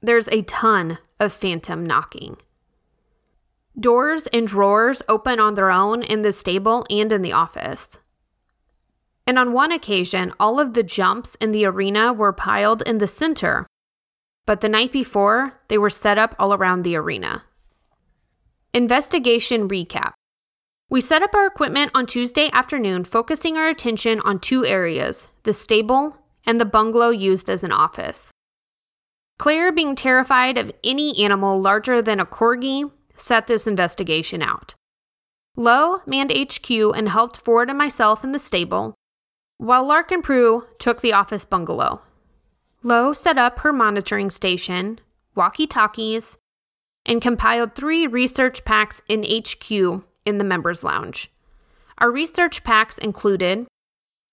There's 0.00 0.28
a 0.28 0.42
ton 0.42 0.98
of 1.20 1.32
phantom 1.32 1.86
knocking. 1.86 2.36
Doors 3.78 4.26
and 4.28 4.46
drawers 4.46 5.02
open 5.08 5.40
on 5.40 5.54
their 5.54 5.70
own 5.70 6.02
in 6.02 6.22
the 6.22 6.32
stable 6.32 6.86
and 6.90 7.10
in 7.10 7.22
the 7.22 7.32
office. 7.32 7.98
And 9.26 9.38
on 9.38 9.52
one 9.52 9.72
occasion, 9.72 10.32
all 10.38 10.60
of 10.60 10.74
the 10.74 10.82
jumps 10.82 11.36
in 11.36 11.52
the 11.52 11.64
arena 11.64 12.12
were 12.12 12.32
piled 12.32 12.82
in 12.82 12.98
the 12.98 13.06
center, 13.06 13.66
but 14.46 14.60
the 14.60 14.68
night 14.68 14.92
before, 14.92 15.60
they 15.68 15.78
were 15.78 15.90
set 15.90 16.18
up 16.18 16.34
all 16.38 16.52
around 16.52 16.82
the 16.82 16.96
arena. 16.96 17.44
Investigation 18.74 19.68
recap. 19.68 20.12
We 20.88 21.00
set 21.00 21.22
up 21.22 21.34
our 21.34 21.46
equipment 21.46 21.90
on 21.94 22.06
Tuesday 22.06 22.50
afternoon, 22.52 23.04
focusing 23.04 23.56
our 23.56 23.68
attention 23.68 24.20
on 24.20 24.38
two 24.38 24.64
areas 24.66 25.28
the 25.42 25.52
stable 25.52 26.18
and 26.46 26.60
the 26.60 26.64
bungalow 26.64 27.10
used 27.10 27.48
as 27.48 27.64
an 27.64 27.72
office. 27.72 28.30
Claire, 29.38 29.72
being 29.72 29.94
terrified 29.94 30.58
of 30.58 30.72
any 30.84 31.24
animal 31.24 31.60
larger 31.60 32.02
than 32.02 32.20
a 32.20 32.26
corgi, 32.26 32.90
set 33.14 33.46
this 33.46 33.66
investigation 33.66 34.42
out. 34.42 34.74
Lowe 35.56 36.00
manned 36.06 36.32
HQ 36.32 36.70
and 36.70 37.08
helped 37.08 37.40
Ford 37.40 37.68
and 37.68 37.78
myself 37.78 38.24
in 38.24 38.32
the 38.32 38.38
stable, 38.38 38.94
while 39.58 39.84
Lark 39.84 40.10
and 40.10 40.22
Prue 40.22 40.66
took 40.78 41.00
the 41.00 41.12
office 41.12 41.44
bungalow. 41.44 42.02
Lowe 42.82 43.12
set 43.12 43.38
up 43.38 43.60
her 43.60 43.72
monitoring 43.72 44.30
station, 44.30 44.98
walkie 45.34 45.66
talkies, 45.66 46.36
and 47.06 47.22
compiled 47.22 47.74
three 47.74 48.06
research 48.06 48.64
packs 48.64 49.02
in 49.08 49.24
HQ 49.24 49.70
in 50.24 50.38
the 50.38 50.44
members' 50.44 50.82
lounge. 50.82 51.30
Our 51.98 52.10
research 52.10 52.64
packs 52.64 52.98
included 52.98 53.66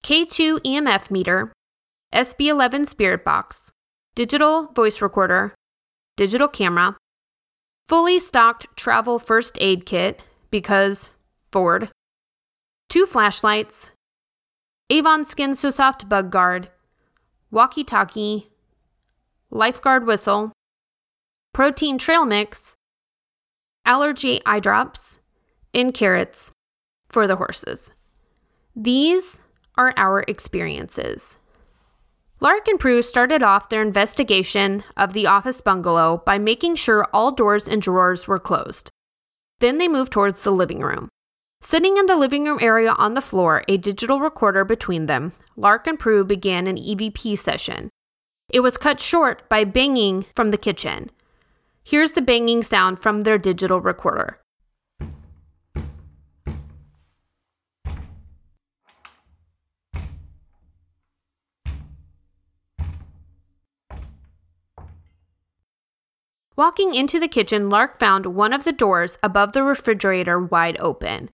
K2 0.04 0.60
EMF 0.60 1.12
meter, 1.12 1.54
SB11 2.14 2.88
spirit 2.88 3.24
box, 3.24 3.72
digital 4.16 4.68
voice 4.74 5.02
recorder, 5.02 5.54
digital 6.18 6.48
camera, 6.48 6.98
fully 7.88 8.18
stocked 8.18 8.66
travel 8.76 9.20
first 9.20 9.58
aid 9.62 9.86
kit 9.86 10.26
because 10.50 11.10
Ford, 11.52 11.90
two 12.90 13.06
flashlights, 13.06 13.92
Avon 14.90 15.24
Skin 15.24 15.54
So 15.54 15.70
Soft 15.70 16.10
Bug 16.10 16.32
Guard, 16.32 16.70
walkie 17.52 17.84
talkie, 17.84 18.50
lifeguard 19.50 20.06
whistle, 20.06 20.52
protein 21.54 21.98
trail 21.98 22.26
mix, 22.26 22.76
allergy 23.86 24.40
eye 24.46 24.60
drops, 24.60 25.20
and 25.74 25.94
carrots 25.94 26.52
for 27.10 27.28
the 27.28 27.36
horses. 27.36 27.92
These 28.76 29.44
are 29.78 29.94
our 29.98 30.24
experiences. 30.28 31.40
Lark 32.42 32.68
and 32.68 32.80
Prue 32.80 33.02
started 33.02 33.44
off 33.44 33.68
their 33.68 33.82
investigation 33.82 34.84
of 34.96 35.14
the 35.14 35.28
office 35.28 35.60
bungalow 35.60 36.22
by 36.26 36.38
making 36.38 36.76
sure 36.76 37.06
all 37.12 37.32
doors 37.32 37.68
and 37.68 37.82
drawers 37.82 38.28
were 38.28 38.40
closed. 38.40 38.90
Then 39.60 39.78
they 39.78 39.90
moved 39.90 40.14
towards 40.14 40.44
the 40.44 40.52
living 40.52 40.80
room. 40.80 41.10
Sitting 41.62 41.98
in 41.98 42.06
the 42.06 42.16
living 42.16 42.46
room 42.46 42.58
area 42.62 42.94
on 42.94 43.16
the 43.16 43.22
floor, 43.22 43.64
a 43.68 43.76
digital 43.76 44.22
recorder 44.22 44.64
between 44.64 45.08
them, 45.08 45.34
Lark 45.58 45.88
and 45.88 46.00
Prue 46.00 46.24
began 46.24 46.68
an 46.68 46.78
EVP 46.78 47.38
session. 47.38 47.90
It 48.50 48.62
was 48.62 48.78
cut 48.78 49.02
short 49.02 49.48
by 49.50 49.66
banging 49.66 50.26
from 50.34 50.52
the 50.52 50.58
kitchen. 50.58 51.12
Here's 51.84 52.14
the 52.14 52.22
banging 52.22 52.64
sound 52.64 53.00
from 53.00 53.22
their 53.22 53.38
digital 53.38 53.82
recorder. 53.82 54.40
Walking 66.56 66.94
into 66.94 67.20
the 67.20 67.28
kitchen, 67.28 67.70
Lark 67.70 67.98
found 67.98 68.26
one 68.28 68.54
of 68.54 68.64
the 68.64 68.72
doors 68.72 69.18
above 69.22 69.52
the 69.52 69.64
refrigerator 69.64 70.40
wide 70.40 70.80
open. 70.80 71.30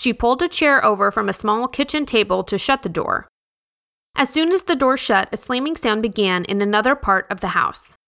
She 0.00 0.14
pulled 0.14 0.40
a 0.40 0.48
chair 0.48 0.82
over 0.82 1.10
from 1.10 1.28
a 1.28 1.34
small 1.34 1.68
kitchen 1.68 2.06
table 2.06 2.42
to 2.44 2.56
shut 2.56 2.80
the 2.80 2.88
door. 2.88 3.28
As 4.16 4.30
soon 4.30 4.50
as 4.50 4.62
the 4.62 4.74
door 4.74 4.96
shut, 4.96 5.28
a 5.30 5.36
slamming 5.36 5.76
sound 5.76 6.00
began 6.00 6.46
in 6.46 6.62
another 6.62 6.94
part 6.94 7.26
of 7.30 7.42
the 7.42 7.48
house. 7.48 7.98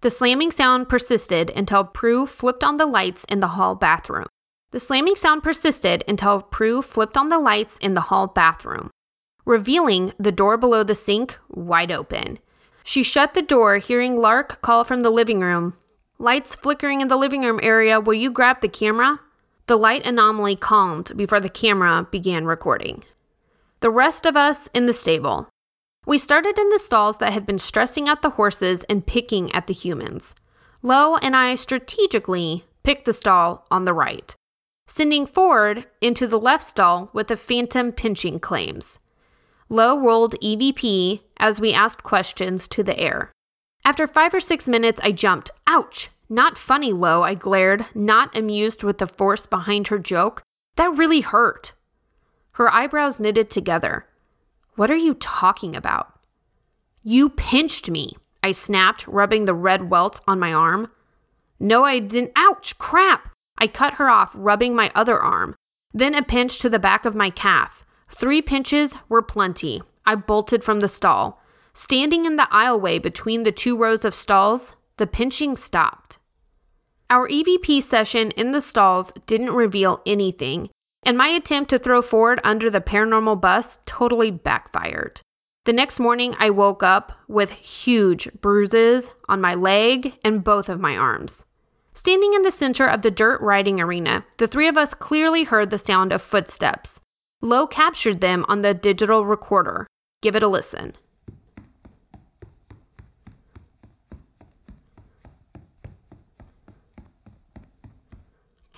The 0.00 0.10
slamming 0.10 0.50
sound 0.50 0.88
persisted 0.88 1.50
until 1.50 1.84
Prue 1.84 2.26
flipped 2.26 2.64
on 2.64 2.78
the 2.78 2.86
lights 2.86 3.24
in 3.26 3.38
the 3.38 3.54
hall 3.54 3.76
bathroom. 3.76 4.26
The 4.72 4.80
slamming 4.80 5.14
sound 5.14 5.44
persisted 5.44 6.02
until 6.08 6.42
Prue 6.42 6.82
flipped 6.82 7.16
on 7.16 7.28
the 7.28 7.38
lights 7.38 7.78
in 7.78 7.94
the 7.94 8.08
hall 8.10 8.26
bathroom, 8.26 8.90
revealing 9.44 10.14
the 10.18 10.32
door 10.32 10.56
below 10.56 10.82
the 10.82 10.96
sink 10.96 11.38
wide 11.48 11.92
open. 11.92 12.40
She 12.82 13.04
shut 13.04 13.34
the 13.34 13.42
door, 13.42 13.76
hearing 13.76 14.16
Lark 14.16 14.62
call 14.62 14.82
from 14.82 15.04
the 15.04 15.10
living 15.10 15.38
room 15.38 15.74
Lights 16.18 16.56
flickering 16.56 17.02
in 17.02 17.06
the 17.06 17.16
living 17.16 17.42
room 17.42 17.60
area. 17.62 18.00
Will 18.00 18.14
you 18.14 18.32
grab 18.32 18.62
the 18.62 18.68
camera? 18.68 19.20
The 19.66 19.76
light 19.76 20.06
anomaly 20.06 20.56
calmed 20.56 21.16
before 21.16 21.40
the 21.40 21.48
camera 21.48 22.06
began 22.08 22.44
recording. 22.44 23.02
The 23.80 23.90
rest 23.90 24.24
of 24.24 24.36
us 24.36 24.68
in 24.68 24.86
the 24.86 24.92
stable. 24.92 25.48
We 26.06 26.18
started 26.18 26.56
in 26.56 26.70
the 26.70 26.78
stalls 26.78 27.18
that 27.18 27.32
had 27.32 27.44
been 27.44 27.58
stressing 27.58 28.08
out 28.08 28.22
the 28.22 28.30
horses 28.30 28.84
and 28.84 29.04
picking 29.04 29.52
at 29.52 29.66
the 29.66 29.74
humans. 29.74 30.36
Lo 30.82 31.16
and 31.16 31.34
I 31.34 31.56
strategically 31.56 32.64
picked 32.84 33.06
the 33.06 33.12
stall 33.12 33.66
on 33.68 33.86
the 33.86 33.92
right, 33.92 34.36
sending 34.86 35.26
Ford 35.26 35.84
into 36.00 36.28
the 36.28 36.38
left 36.38 36.62
stall 36.62 37.10
with 37.12 37.26
the 37.26 37.36
phantom 37.36 37.90
pinching 37.90 38.38
claims. 38.38 39.00
Lo 39.68 39.98
rolled 39.98 40.40
EVP 40.40 41.22
as 41.38 41.60
we 41.60 41.72
asked 41.74 42.04
questions 42.04 42.68
to 42.68 42.84
the 42.84 42.96
air. 42.96 43.32
After 43.84 44.06
five 44.06 44.32
or 44.32 44.38
six 44.38 44.68
minutes, 44.68 45.00
I 45.02 45.10
jumped. 45.10 45.50
Ouch! 45.66 46.10
Not 46.28 46.58
funny, 46.58 46.92
Lo, 46.92 47.22
I 47.22 47.34
glared, 47.34 47.86
not 47.94 48.36
amused 48.36 48.82
with 48.82 48.98
the 48.98 49.06
force 49.06 49.46
behind 49.46 49.88
her 49.88 49.98
joke. 49.98 50.42
That 50.76 50.96
really 50.96 51.20
hurt. 51.20 51.72
Her 52.52 52.72
eyebrows 52.72 53.20
knitted 53.20 53.50
together. 53.50 54.06
What 54.74 54.90
are 54.90 54.96
you 54.96 55.14
talking 55.14 55.76
about? 55.76 56.12
You 57.02 57.30
pinched 57.30 57.90
me, 57.90 58.12
I 58.42 58.52
snapped, 58.52 59.08
rubbing 59.08 59.44
the 59.44 59.54
red 59.54 59.90
welts 59.90 60.20
on 60.28 60.38
my 60.38 60.52
arm. 60.52 60.90
No, 61.58 61.84
I 61.84 61.98
didn't. 61.98 62.32
Ouch! 62.36 62.78
Crap! 62.78 63.28
I 63.58 63.66
cut 63.66 63.94
her 63.94 64.08
off, 64.08 64.34
rubbing 64.36 64.74
my 64.74 64.92
other 64.94 65.18
arm. 65.18 65.56
Then 65.92 66.14
a 66.14 66.22
pinch 66.22 66.58
to 66.60 66.68
the 66.68 66.78
back 66.78 67.04
of 67.04 67.14
my 67.14 67.30
calf. 67.30 67.84
Three 68.08 68.42
pinches 68.42 68.96
were 69.08 69.22
plenty. 69.22 69.82
I 70.04 70.14
bolted 70.14 70.62
from 70.62 70.80
the 70.80 70.88
stall. 70.88 71.42
Standing 71.72 72.24
in 72.24 72.36
the 72.36 72.48
aisleway 72.52 73.02
between 73.02 73.42
the 73.42 73.52
two 73.52 73.76
rows 73.76 74.04
of 74.04 74.14
stalls, 74.14 74.75
the 74.98 75.06
pinching 75.06 75.56
stopped. 75.56 76.18
Our 77.08 77.28
EVP 77.28 77.82
session 77.82 78.30
in 78.32 78.50
the 78.50 78.60
stalls 78.60 79.12
didn't 79.26 79.52
reveal 79.52 80.02
anything, 80.06 80.70
and 81.04 81.16
my 81.16 81.28
attempt 81.28 81.70
to 81.70 81.78
throw 81.78 82.02
Ford 82.02 82.40
under 82.42 82.68
the 82.68 82.80
paranormal 82.80 83.40
bus 83.40 83.78
totally 83.86 84.30
backfired. 84.30 85.20
The 85.66 85.72
next 85.72 86.00
morning, 86.00 86.34
I 86.38 86.50
woke 86.50 86.82
up 86.82 87.12
with 87.28 87.50
huge 87.50 88.28
bruises 88.40 89.10
on 89.28 89.40
my 89.40 89.54
leg 89.54 90.18
and 90.24 90.44
both 90.44 90.68
of 90.68 90.80
my 90.80 90.96
arms. 90.96 91.44
Standing 91.92 92.34
in 92.34 92.42
the 92.42 92.50
center 92.50 92.86
of 92.86 93.02
the 93.02 93.10
dirt 93.10 93.40
riding 93.40 93.80
arena, 93.80 94.24
the 94.38 94.46
three 94.46 94.68
of 94.68 94.76
us 94.76 94.94
clearly 94.94 95.44
heard 95.44 95.70
the 95.70 95.78
sound 95.78 96.12
of 96.12 96.22
footsteps. 96.22 97.00
Lo 97.40 97.66
captured 97.66 98.20
them 98.20 98.44
on 98.48 98.62
the 98.62 98.74
digital 98.74 99.24
recorder. 99.24 99.86
Give 100.22 100.36
it 100.36 100.42
a 100.42 100.48
listen. 100.48 100.94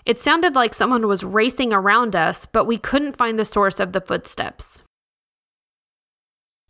It 0.08 0.18
sounded 0.18 0.54
like 0.54 0.72
someone 0.72 1.06
was 1.06 1.22
racing 1.22 1.70
around 1.70 2.16
us, 2.16 2.46
but 2.46 2.64
we 2.64 2.78
couldn't 2.78 3.18
find 3.18 3.38
the 3.38 3.44
source 3.44 3.78
of 3.78 3.92
the 3.92 4.00
footsteps. 4.00 4.82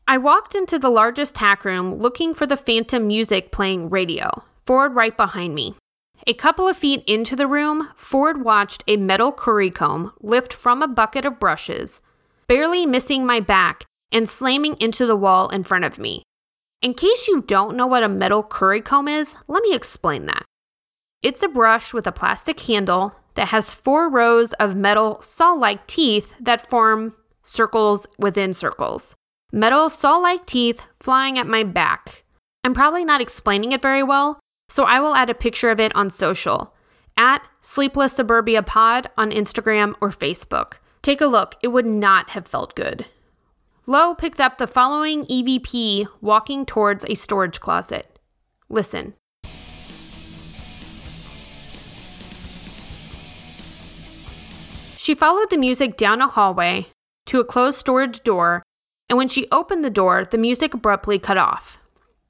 I 0.09 0.19
walked 0.19 0.57
into 0.57 0.77
the 0.77 0.91
largest 0.91 1.37
tack 1.37 1.65
room 1.65 1.95
looking 1.95 2.35
for 2.35 2.47
the 2.47 2.57
phantom 2.57 3.07
music 3.07 3.53
playing 3.53 3.91
radio, 3.91 4.43
Ford 4.67 4.97
right 4.97 5.17
behind 5.17 5.55
me. 5.55 5.77
A 6.27 6.35
couple 6.35 6.67
of 6.67 6.77
feet 6.77 7.05
into 7.07 7.37
the 7.37 7.47
room, 7.47 7.91
Ford 7.95 8.43
watched 8.43 8.83
a 8.89 8.97
metal 8.97 9.31
curry 9.31 9.71
comb 9.71 10.13
lift 10.21 10.53
from 10.53 10.83
a 10.83 10.89
bucket 10.89 11.25
of 11.25 11.39
brushes, 11.39 12.01
barely 12.49 12.87
missing 12.87 13.25
my 13.25 13.39
back 13.39 13.85
and 14.11 14.29
slamming 14.29 14.75
into 14.81 15.07
the 15.07 15.15
wall 15.15 15.49
in 15.51 15.63
front 15.63 15.85
of 15.85 15.97
me. 15.97 16.25
In 16.83 16.93
case 16.93 17.29
you 17.29 17.43
don't 17.43 17.77
know 17.77 17.87
what 17.87 18.03
a 18.03 18.09
metal 18.09 18.43
curry 18.43 18.81
comb 18.81 19.07
is, 19.07 19.37
let 19.47 19.63
me 19.63 19.77
explain 19.77 20.27
that. 20.27 20.45
It's 21.23 21.43
a 21.45 21.49
brush 21.49 21.95
with 21.95 22.07
a 22.09 22.13
plastic 22.13 22.59
handle 22.61 23.15
that 23.39 23.49
has 23.49 23.73
four 23.73 24.09
rows 24.09 24.53
of 24.55 24.75
metal 24.75 25.23
saw 25.23 25.53
like 25.53 25.87
teeth 25.87 26.35
that 26.41 26.67
form 26.67 27.15
circles 27.45 28.09
within 28.19 28.53
circles. 28.53 29.15
Metal 29.53 29.89
saw 29.89 30.17
like 30.17 30.45
teeth 30.45 30.83
flying 30.99 31.39
at 31.39 31.47
my 31.47 31.63
back. 31.63 32.25
I'm 32.65 32.75
probably 32.75 33.05
not 33.05 33.21
explaining 33.21 33.71
it 33.71 33.81
very 33.81 34.03
well, 34.03 34.41
so 34.69 34.83
I 34.83 34.99
will 34.99 35.15
add 35.15 35.31
a 35.31 35.35
picture 35.35 35.71
of 35.71 35.79
it 35.79 35.95
on 35.95 36.11
social 36.11 36.75
at 37.17 37.47
Sleepless 37.61 38.15
Suburbia 38.15 38.65
Pod 38.65 39.09
on 39.17 39.31
Instagram 39.31 39.95
or 40.01 40.11
Facebook. 40.11 40.79
Take 41.01 41.21
a 41.21 41.27
look, 41.27 41.55
it 41.63 41.69
would 41.69 41.87
not 41.87 42.31
have 42.31 42.49
felt 42.49 42.75
good. 42.75 43.07
Lowe 43.87 44.17
picked 44.17 44.41
up 44.41 44.59
the 44.59 44.67
following 44.67 45.27
EVP 45.27 46.09
walking 46.21 46.67
towards 46.67 47.05
a 47.05 47.15
storage 47.15 47.61
closet. 47.61 48.19
Listen. 48.69 49.15
She 55.09 55.15
followed 55.15 55.49
the 55.49 55.57
music 55.57 55.97
down 55.97 56.21
a 56.21 56.29
hallway 56.29 56.89
to 57.25 57.41
a 57.41 57.45
closed 57.45 57.79
storage 57.79 58.23
door, 58.25 58.63
and 59.09 59.17
when 59.17 59.29
she 59.29 59.49
opened 59.51 59.83
the 59.83 59.89
door, 59.89 60.27
the 60.27 60.37
music 60.37 60.75
abruptly 60.75 61.19
cut 61.19 61.39
off. 61.39 61.79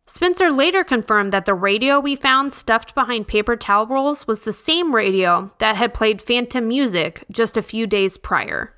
Spencer 0.07 0.53
later 0.53 0.85
confirmed 0.85 1.33
that 1.33 1.45
the 1.45 1.55
radio 1.55 1.99
we 1.99 2.15
found 2.15 2.53
stuffed 2.53 2.95
behind 2.95 3.27
paper 3.27 3.57
towel 3.57 3.89
rolls 3.89 4.29
was 4.29 4.43
the 4.43 4.53
same 4.53 4.95
radio 4.95 5.53
that 5.59 5.75
had 5.75 5.93
played 5.93 6.23
phantom 6.23 6.69
music 6.69 7.25
just 7.33 7.57
a 7.57 7.63
few 7.63 7.85
days 7.85 8.17
prior. 8.17 8.73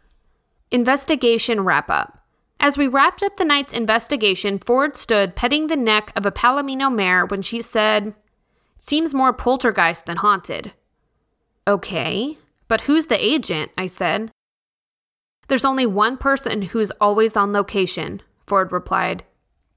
Investigation 0.71 1.61
wrap 1.61 1.91
up. 1.91 2.25
As 2.59 2.79
we 2.79 2.89
wrapped 2.89 3.23
up 3.23 3.37
the 3.37 3.45
night's 3.45 3.75
investigation, 3.75 4.59
Ford 4.61 4.97
stood 4.97 5.37
petting 5.37 5.67
the 5.67 5.77
neck 5.77 6.11
of 6.17 6.25
a 6.25 6.33
Palomino 6.33 6.91
mare 6.91 7.27
when 7.27 7.43
she 7.43 7.61
said, 7.61 8.15
Seems 8.79 9.13
more 9.13 9.35
poltergeist 9.35 10.07
than 10.07 10.17
haunted. 10.17 10.73
Okay, 11.69 12.39
but 12.71 12.83
who's 12.83 13.07
the 13.09 13.23
agent? 13.23 13.73
I 13.77 13.87
said. 13.87 14.31
There's 15.49 15.65
only 15.65 15.87
one 15.87 16.17
person 16.17 16.63
who's 16.63 16.93
always 16.93 17.37
on 17.37 17.53
location, 17.53 18.23
Ford 18.47 18.71
replied 18.71 19.25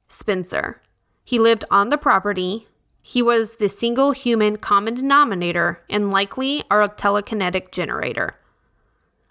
Spencer. 0.07 0.79
He 1.25 1.39
lived 1.39 1.65
on 1.71 1.89
the 1.89 1.97
property. 1.97 2.67
He 3.01 3.23
was 3.23 3.55
the 3.55 3.67
single 3.67 4.11
human 4.11 4.57
common 4.57 4.93
denominator 4.93 5.81
and 5.89 6.11
likely 6.11 6.65
our 6.69 6.87
telekinetic 6.87 7.71
generator. 7.71 8.35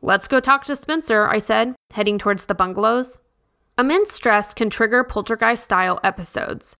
Let's 0.01 0.27
go 0.27 0.41
talk 0.41 0.65
to 0.65 0.75
Spencer, 0.75 1.29
I 1.29 1.39
said, 1.39 1.77
heading 1.93 2.19
towards 2.19 2.47
the 2.47 2.57
bungalows. 2.57 3.21
Immense 3.79 4.13
stress 4.13 4.55
can 4.55 4.71
trigger 4.71 5.05
poltergeist 5.05 5.63
style 5.63 6.01
episodes. 6.03 6.75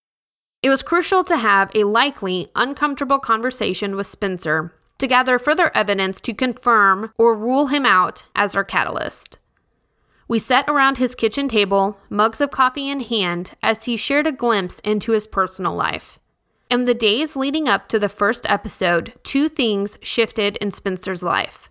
It 0.65 0.69
was 0.69 0.83
crucial 0.83 1.23
to 1.25 1.37
have 1.37 1.71
a 1.77 1.85
likely 1.85 2.49
uncomfortable 2.57 3.21
conversation 3.21 3.95
with 3.95 4.09
Spencer 4.09 4.73
to 5.03 5.09
gather 5.09 5.37
further 5.37 5.73
evidence 5.75 6.21
to 6.21 6.33
confirm 6.33 7.11
or 7.19 7.35
rule 7.35 7.67
him 7.67 7.85
out 7.85 8.25
as 8.37 8.55
our 8.55 8.63
catalyst. 8.63 9.41
We 10.29 10.39
sat 10.39 10.69
around 10.69 10.99
his 10.99 11.17
kitchen 11.17 11.49
table, 11.49 11.99
mugs 12.09 12.41
of 12.41 12.53
coffee 12.53 12.89
in 12.89 13.01
hand, 13.01 13.55
as 13.65 13.87
he 13.87 13.97
shared 13.97 14.29
a 14.29 14.33
glimpse 14.33 14.79
into 14.79 15.11
his 15.11 15.27
personal 15.27 15.75
life. 15.75 16.21
In 16.71 16.85
the 16.85 16.95
days 16.95 17.35
leading 17.35 17.69
up 17.69 17.89
to 17.89 17.99
the 17.99 18.09
first 18.09 18.49
episode, 18.49 19.13
two 19.25 19.49
things 19.49 19.99
shifted 20.03 20.57
in 20.59 20.71
Spencer's 20.71 21.25
life. 21.25 21.69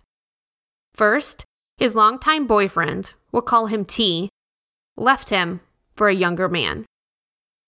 First, 0.94 1.46
his 1.78 1.96
longtime 1.96 2.46
boyfriend, 2.46 3.14
we'll 3.32 3.40
call 3.40 3.64
him 3.66 3.86
T, 3.86 4.28
left 4.94 5.30
him 5.30 5.60
for 5.94 6.08
a 6.08 6.14
younger 6.14 6.50
man. 6.50 6.84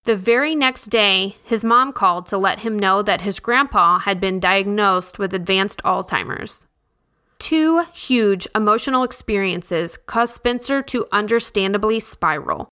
The 0.05 0.17
very 0.17 0.55
next 0.55 0.88
day, 0.88 1.37
his 1.45 1.64
mom 1.64 1.95
called 1.95 2.27
to 2.27 2.37
let 2.37 2.59
him 2.59 2.79
know 2.79 3.01
that 3.01 3.23
his 3.23 3.40
grandpa 3.40 4.01
had 4.01 4.21
been 4.21 4.38
diagnosed 4.38 5.19
with 5.19 5.33
advanced 5.33 5.83
Alzheimer's. 5.83 6.67
two 7.38 7.85
huge 7.93 8.47
emotional 8.55 9.03
experiences 9.03 9.97
caused 9.97 10.35
Spencer 10.35 10.83
to 10.83 11.07
understandably 11.11 12.01
spiral, 12.01 12.69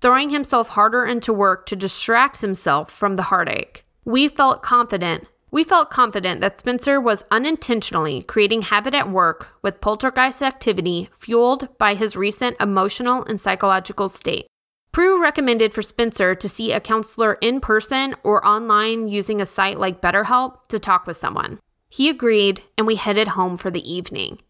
throwing 0.00 0.30
himself 0.30 0.70
harder 0.70 1.04
into 1.04 1.32
work 1.32 1.66
to 1.66 1.76
distract 1.76 2.40
himself 2.40 2.90
from 2.90 3.14
the 3.14 3.24
heartache. 3.30 3.84
We 4.04 4.26
felt 4.26 4.62
confident. 4.62 5.28
We 5.52 5.64
felt 5.64 5.90
confident 5.90 6.40
that 6.40 6.58
Spencer 6.58 7.00
was 7.00 7.24
unintentionally 7.30 8.22
creating 8.22 8.62
havoc 8.62 8.94
at 8.94 9.10
work 9.10 9.50
with 9.62 9.80
poltergeist 9.80 10.42
activity 10.42 11.08
fueled 11.12 11.68
by 11.78 11.94
his 11.94 12.16
recent 12.16 12.56
emotional 12.60 13.24
and 13.24 13.40
psychological 13.40 14.08
state. 14.08 14.46
Prue 14.92 15.22
recommended 15.22 15.72
for 15.72 15.80
Spencer 15.80 16.34
to 16.34 16.48
see 16.50 16.70
a 16.70 16.78
counselor 16.78 17.38
in 17.40 17.60
person 17.60 18.14
or 18.22 18.46
online 18.46 19.08
using 19.08 19.40
a 19.40 19.46
site 19.46 19.78
like 19.78 20.02
BetterHelp 20.02 20.66
to 20.66 20.78
talk 20.78 21.06
with 21.06 21.16
someone. 21.16 21.58
He 21.88 22.10
agreed, 22.10 22.62
and 22.76 22.86
we 22.86 22.96
headed 22.96 23.28
home 23.28 23.56
for 23.56 23.70
the 23.70 23.90
evening. 23.90 24.40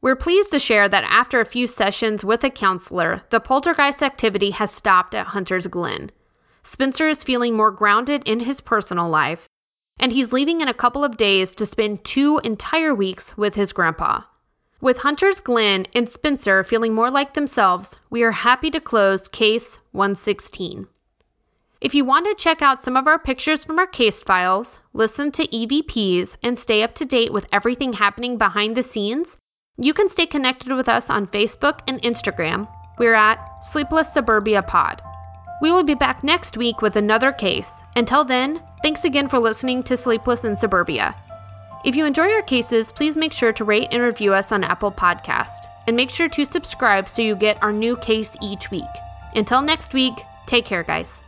We're 0.00 0.16
pleased 0.16 0.50
to 0.52 0.58
share 0.58 0.88
that 0.88 1.04
after 1.04 1.40
a 1.40 1.44
few 1.44 1.66
sessions 1.66 2.24
with 2.24 2.42
a 2.42 2.48
counselor, 2.48 3.24
the 3.28 3.38
poltergeist 3.38 4.02
activity 4.02 4.50
has 4.52 4.70
stopped 4.70 5.14
at 5.14 5.28
Hunter's 5.28 5.66
Glen. 5.66 6.10
Spencer 6.62 7.10
is 7.10 7.22
feeling 7.22 7.54
more 7.54 7.70
grounded 7.70 8.22
in 8.24 8.40
his 8.40 8.62
personal 8.62 9.10
life, 9.10 9.46
and 9.98 10.10
he's 10.10 10.32
leaving 10.32 10.62
in 10.62 10.68
a 10.68 10.74
couple 10.74 11.04
of 11.04 11.18
days 11.18 11.54
to 11.54 11.66
spend 11.66 12.02
two 12.02 12.40
entire 12.44 12.94
weeks 12.94 13.36
with 13.36 13.56
his 13.56 13.74
grandpa. 13.74 14.22
With 14.78 14.98
Hunter's 14.98 15.40
Glen 15.40 15.86
and 15.94 16.06
Spencer 16.06 16.62
feeling 16.62 16.94
more 16.94 17.10
like 17.10 17.32
themselves, 17.32 17.98
we 18.10 18.22
are 18.22 18.32
happy 18.32 18.70
to 18.70 18.78
close 18.78 19.26
Case 19.26 19.78
116. 19.92 20.86
If 21.80 21.94
you 21.94 22.04
want 22.04 22.26
to 22.26 22.34
check 22.34 22.60
out 22.60 22.78
some 22.78 22.94
of 22.94 23.06
our 23.06 23.18
pictures 23.18 23.64
from 23.64 23.78
our 23.78 23.86
case 23.86 24.22
files, 24.22 24.80
listen 24.92 25.32
to 25.32 25.46
EVPs, 25.46 26.36
and 26.42 26.58
stay 26.58 26.82
up 26.82 26.94
to 26.96 27.06
date 27.06 27.32
with 27.32 27.46
everything 27.52 27.94
happening 27.94 28.36
behind 28.36 28.76
the 28.76 28.82
scenes, 28.82 29.38
you 29.78 29.94
can 29.94 30.08
stay 30.08 30.26
connected 30.26 30.70
with 30.72 30.90
us 30.90 31.08
on 31.08 31.26
Facebook 31.26 31.80
and 31.88 32.00
Instagram. 32.02 32.68
We're 32.98 33.14
at 33.14 33.64
Sleepless 33.64 34.12
Suburbia 34.12 34.62
Pod. 34.62 35.00
We 35.62 35.72
will 35.72 35.84
be 35.84 35.94
back 35.94 36.22
next 36.22 36.58
week 36.58 36.82
with 36.82 36.96
another 36.96 37.32
case. 37.32 37.82
Until 37.94 38.24
then, 38.24 38.62
thanks 38.82 39.06
again 39.06 39.28
for 39.28 39.38
listening 39.38 39.82
to 39.84 39.96
Sleepless 39.96 40.44
in 40.44 40.54
Suburbia. 40.54 41.16
If 41.86 41.94
you 41.94 42.04
enjoy 42.04 42.32
our 42.32 42.42
cases, 42.42 42.90
please 42.90 43.16
make 43.16 43.32
sure 43.32 43.52
to 43.52 43.64
rate 43.64 43.90
and 43.92 44.02
review 44.02 44.34
us 44.34 44.50
on 44.50 44.64
Apple 44.64 44.90
Podcast, 44.90 45.68
and 45.86 45.94
make 45.94 46.10
sure 46.10 46.28
to 46.28 46.44
subscribe 46.44 47.08
so 47.08 47.22
you 47.22 47.36
get 47.36 47.62
our 47.62 47.72
new 47.72 47.96
case 47.98 48.36
each 48.42 48.72
week. 48.72 48.82
Until 49.36 49.62
next 49.62 49.94
week, 49.94 50.14
take 50.46 50.64
care, 50.64 50.82
guys. 50.82 51.22